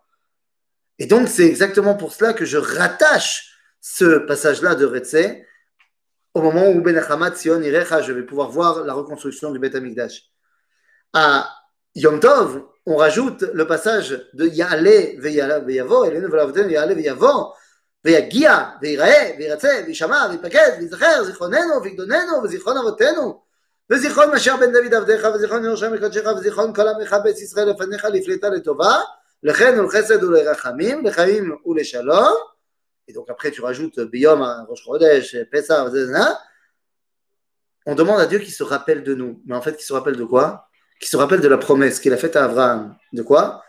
Et 0.98 1.06
donc 1.06 1.28
c'est 1.28 1.46
exactement 1.46 1.94
pour 1.94 2.12
cela 2.14 2.32
que 2.32 2.44
je 2.44 2.56
rattache 2.56 3.52
ce 3.80 4.18
passage-là 4.18 4.74
de 4.74 4.86
Retzé 4.86 5.46
au 6.34 6.42
moment 6.42 6.68
où 6.68 6.82
Ben 6.82 7.02
Sion 7.34 7.62
Irecha, 7.62 8.02
je 8.02 8.12
vais 8.12 8.22
pouvoir 8.22 8.50
voir 8.50 8.84
la 8.84 8.92
reconstruction 8.92 9.50
du 9.52 9.58
Beth 9.58 9.74
Amikdash. 9.74 10.24
À 11.14 11.48
Yom 11.94 12.20
Tov, 12.20 12.62
on 12.84 12.96
rajoute 12.96 13.42
le 13.54 13.66
passage 13.66 14.28
de 14.34 14.46
Ya'ale 14.46 15.18
ve'yavo, 15.18 16.04
Elenu 16.04 16.26
ve'lavotenu 16.28 16.72
Ya'ale 16.72 16.94
ve'yavo, 16.94 17.54
ויגיע, 18.04 18.70
ויראה, 18.82 19.34
וירצה, 19.38 19.80
וישמע, 19.86 20.26
ויפקד, 20.30 20.70
ויזכר, 20.78 21.24
זיכרוננו, 21.24 21.82
ויגדוננו, 21.82 22.42
וזיכרון 22.42 22.76
אבותינו, 22.76 23.42
וזיכרון 23.90 24.34
משה 24.34 24.56
בן 24.56 24.72
דוד 24.72 24.94
עבדיך, 24.94 25.26
וזיכרון 25.34 25.64
ירושלים 25.64 25.92
מקדשך, 25.92 26.26
וזיכרון 26.38 26.74
כל 26.74 26.88
עמך 26.88 27.16
בית 27.24 27.38
ישראל 27.38 27.70
לפניך 27.70 28.04
לפליטה 28.04 28.48
לטובה, 28.48 29.00
לכן 29.42 29.80
ולחסד 29.80 30.24
ולרחמים, 30.24 31.06
לחיים 31.06 31.56
ולשלום, 31.66 32.36
et 33.07 33.13
donc 33.13 33.29
après 33.29 33.51
tu 33.51 33.61
rajoutes 33.61 33.99
Biyom, 33.99 34.41
Rosh 34.67 34.83
Chodesh, 34.83 35.35
Pessah, 35.51 35.85
on 37.85 37.95
demande 37.95 38.19
à 38.19 38.27
Dieu 38.27 38.39
qu'il 38.39 38.53
se 38.53 38.63
rappelle 38.63 39.03
de 39.03 39.15
nous. 39.15 39.41
Mais 39.45 39.55
en 39.55 39.61
fait, 39.61 39.75
qu'il 39.75 39.85
se 39.85 39.93
rappelle 39.93 40.15
de 40.15 40.23
quoi? 40.23 40.67
Qu'il 40.99 41.09
se 41.09 41.17
rappelle 41.17 41.41
de 41.41 41.47
la 41.47 41.57
promesse 41.57 41.99
qu'il 41.99 42.13
a 42.13 42.17
faite 42.17 42.35
à 42.35 42.45
Abraham. 42.45 42.95
De 43.11 43.23
quoi? 43.23 43.63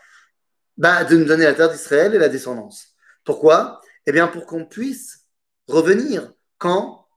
Bah, 0.77 1.03
De 1.03 1.17
nous 1.17 1.25
donner 1.25 1.45
la 1.45 1.53
terre 1.53 1.71
d'Israël 1.71 2.13
et 2.13 2.19
la 2.19 2.29
descendance. 2.29 2.89
Pourquoi? 3.23 3.81
Eh 4.05 4.11
bien, 4.11 4.27
pour 4.27 4.45
qu'on 4.45 4.65
puisse 4.65 5.25
revenir 5.67 6.31
quand? 6.57 7.07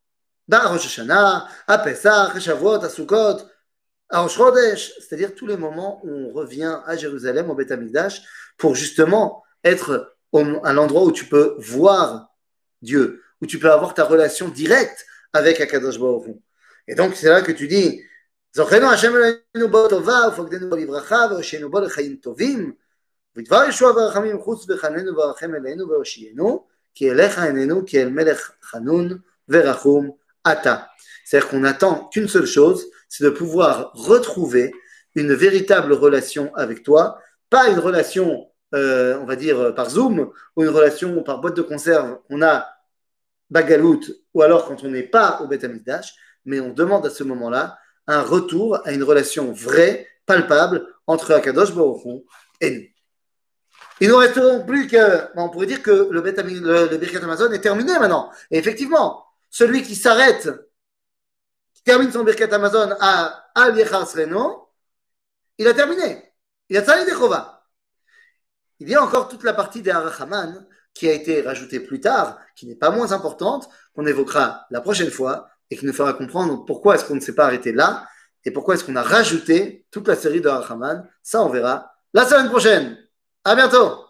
Bah, 0.49 0.63
à 0.65 0.69
Rosh 0.69 0.87
Hashanah, 0.87 1.49
à 1.67 1.79
Pessah, 1.79 2.31
à 2.33 2.41
Shavuot, 2.41 2.83
à 2.83 2.89
Sukkot, 2.89 3.39
à 4.09 4.21
Rosh 4.21 4.37
Chodesh, 4.37 4.93
c'est-à-dire 5.01 5.35
tous 5.35 5.47
les 5.47 5.57
moments 5.57 6.01
où 6.05 6.11
on 6.11 6.33
revient 6.33 6.81
à 6.87 6.97
Jérusalem, 6.97 7.51
au 7.51 7.55
Beth 7.55 7.73
pour 8.57 8.75
justement 8.75 9.43
être 9.65 10.16
à 10.64 10.74
l'endroit 10.74 11.04
où 11.04 11.12
tu 11.12 11.26
peux 11.26 11.56
voir 11.60 12.30
Dieu, 12.82 13.22
où 13.42 13.46
tu 13.46 13.60
peux 13.60 13.72
avoir 13.72 13.94
ta 13.94 14.04
relation 14.04 14.48
directe 14.50 15.06
avec 15.34 15.62
Akadosh 15.62 16.00
Baruch 16.00 16.36
Et 16.88 16.96
donc, 16.96 17.16
c'est 17.16 17.30
là 17.30 17.42
que 17.42 17.52
tu 17.52 17.68
dis, 17.68 18.02
זוכרנו 18.54 18.92
השם 18.92 19.14
אלינו 19.16 19.70
בו 19.72 19.88
טובה 19.88 20.20
ופקדנו 20.28 20.70
בו 20.70 20.76
לברכה 20.76 21.26
והושיענו 21.30 21.72
בו 21.72 21.80
לחיים 21.80 22.16
טובים 22.16 22.74
ודבר 23.36 23.64
ישוע 23.70 23.92
ורחמים 23.92 24.40
חוץ 24.40 24.70
וחננו 24.70 25.18
ורחם 25.18 25.56
אלינו 25.56 25.90
והושיענו 25.90 26.66
כי 26.96 27.12
אליך 27.12 27.40
עינינו 27.40 27.86
כי 27.86 28.02
אל 28.02 28.10
מלך 28.10 28.52
חנון 28.64 29.18
ורחום 29.50 30.12
אתה. 30.52 30.76
C'est-à-dire 31.26 31.48
qu'on 31.50 31.64
attend 31.64 32.10
qu'une 32.12 32.28
seule 32.28 32.46
chose, 32.46 32.86
c'est 33.08 33.24
de 33.24 33.30
pouvoir 33.30 33.92
retrouver 33.94 34.74
une 35.16 35.34
véritable 35.34 35.94
relation 35.94 36.54
avec 36.56 36.84
toi, 36.84 37.20
pas 37.50 37.70
une 37.70 37.80
relation 37.80 38.48
euh, 38.77 39.19
on 39.19 39.25
va 39.25 39.37
dire, 39.37 39.75
par 39.75 39.91
Zoom, 39.91 40.31
ou 40.55 40.63
une 40.63 40.69
relation 40.69 41.23
par 41.23 41.41
boîte 41.41 41.57
de 41.57 41.63
conserve, 41.63 42.19
on 42.31 42.43
a 42.43 42.69
Bagalout, 43.51 44.03
ou 44.35 44.43
alors 44.43 44.67
quand 44.67 44.85
on 44.85 44.89
n'est 44.89 45.05
pas 45.05 45.41
au 45.41 45.47
Beth 45.47 45.67
mais 46.45 46.61
on 46.61 46.73
demande 46.73 47.07
à 47.07 47.11
ce 47.11 47.25
moment-là 47.25 47.79
un 48.07 48.23
retour 48.23 48.81
à 48.85 48.93
une 48.93 49.03
relation 49.03 49.53
vraie, 49.53 50.07
palpable, 50.27 50.87
entre 51.07 51.33
Akadosh 51.33 51.73
Baruch 51.73 52.25
et 52.61 52.71
nous. 52.71 52.85
Il 54.01 54.09
nous 54.09 54.27
donc 54.35 54.67
plus 54.67 54.87
que, 54.89 55.29
on 55.37 55.49
pourrait 55.49 55.67
dire 55.67 55.83
que 55.83 55.91
le, 55.91 56.21
le, 56.21 56.97
Birkat 56.99 57.23
Amazon 57.23 57.51
est 57.53 57.61
terminé 57.61 57.99
maintenant. 57.99 58.31
Et 58.51 58.59
effectivement, 58.59 59.25
celui 59.49 59.83
qui 59.83 59.95
s'arrête, 59.95 60.51
qui 61.73 61.83
termine 61.83 62.13
son 62.13 62.23
Birkat 62.23 62.53
Amazon 62.55 62.95
à 63.01 63.51
Al 63.55 63.73
Reno, 63.73 64.69
il 65.57 65.67
a 65.67 65.73
terminé. 65.73 66.31
Il 66.69 66.77
a 66.77 66.83
Tzali 66.83 67.07
Dechova. 67.07 67.56
Il 68.79 68.89
y 68.89 68.95
a 68.95 69.03
encore 69.03 69.29
toute 69.29 69.43
la 69.45 69.55
partie 69.55 69.83
des 69.83 69.91
Arachaman 69.91 70.67
qui 70.95 71.09
a 71.09 71.13
été 71.13 71.43
rajoutée 71.43 71.81
plus 71.81 72.01
tard, 72.01 72.39
qui 72.55 72.67
n'est 72.67 72.75
pas 72.75 72.91
moins 72.91 73.13
importante, 73.13 73.69
qu'on 73.95 74.07
évoquera 74.07 74.67
la 74.71 74.81
prochaine 74.81 75.11
fois 75.11 75.49
et 75.71 75.77
qui 75.77 75.87
nous 75.87 75.93
fera 75.93 76.15
comprendre 76.15 76.65
pourquoi 76.65 76.95
est-ce 76.95 77.05
qu'on 77.05 77.17
ne 77.17 77.21
s'est 77.21 77.35
pas 77.35 77.47
arrêté 77.47 77.73
là 77.73 78.07
et 78.45 78.53
pourquoi 78.53 78.75
est-ce 78.75 78.85
qu'on 78.85 78.97
a 78.97 79.03
rajouté 79.03 79.87
toute 79.91 80.07
la 80.07 80.15
série 80.15 80.41
de 80.41 80.49
Arachaman. 80.49 81.07
Ça, 81.23 81.43
on 81.43 81.49
verra 81.49 81.93
la 82.15 82.25
semaine 82.25 82.49
prochaine. 82.49 82.97
À 83.45 83.57
bientôt 83.57 84.06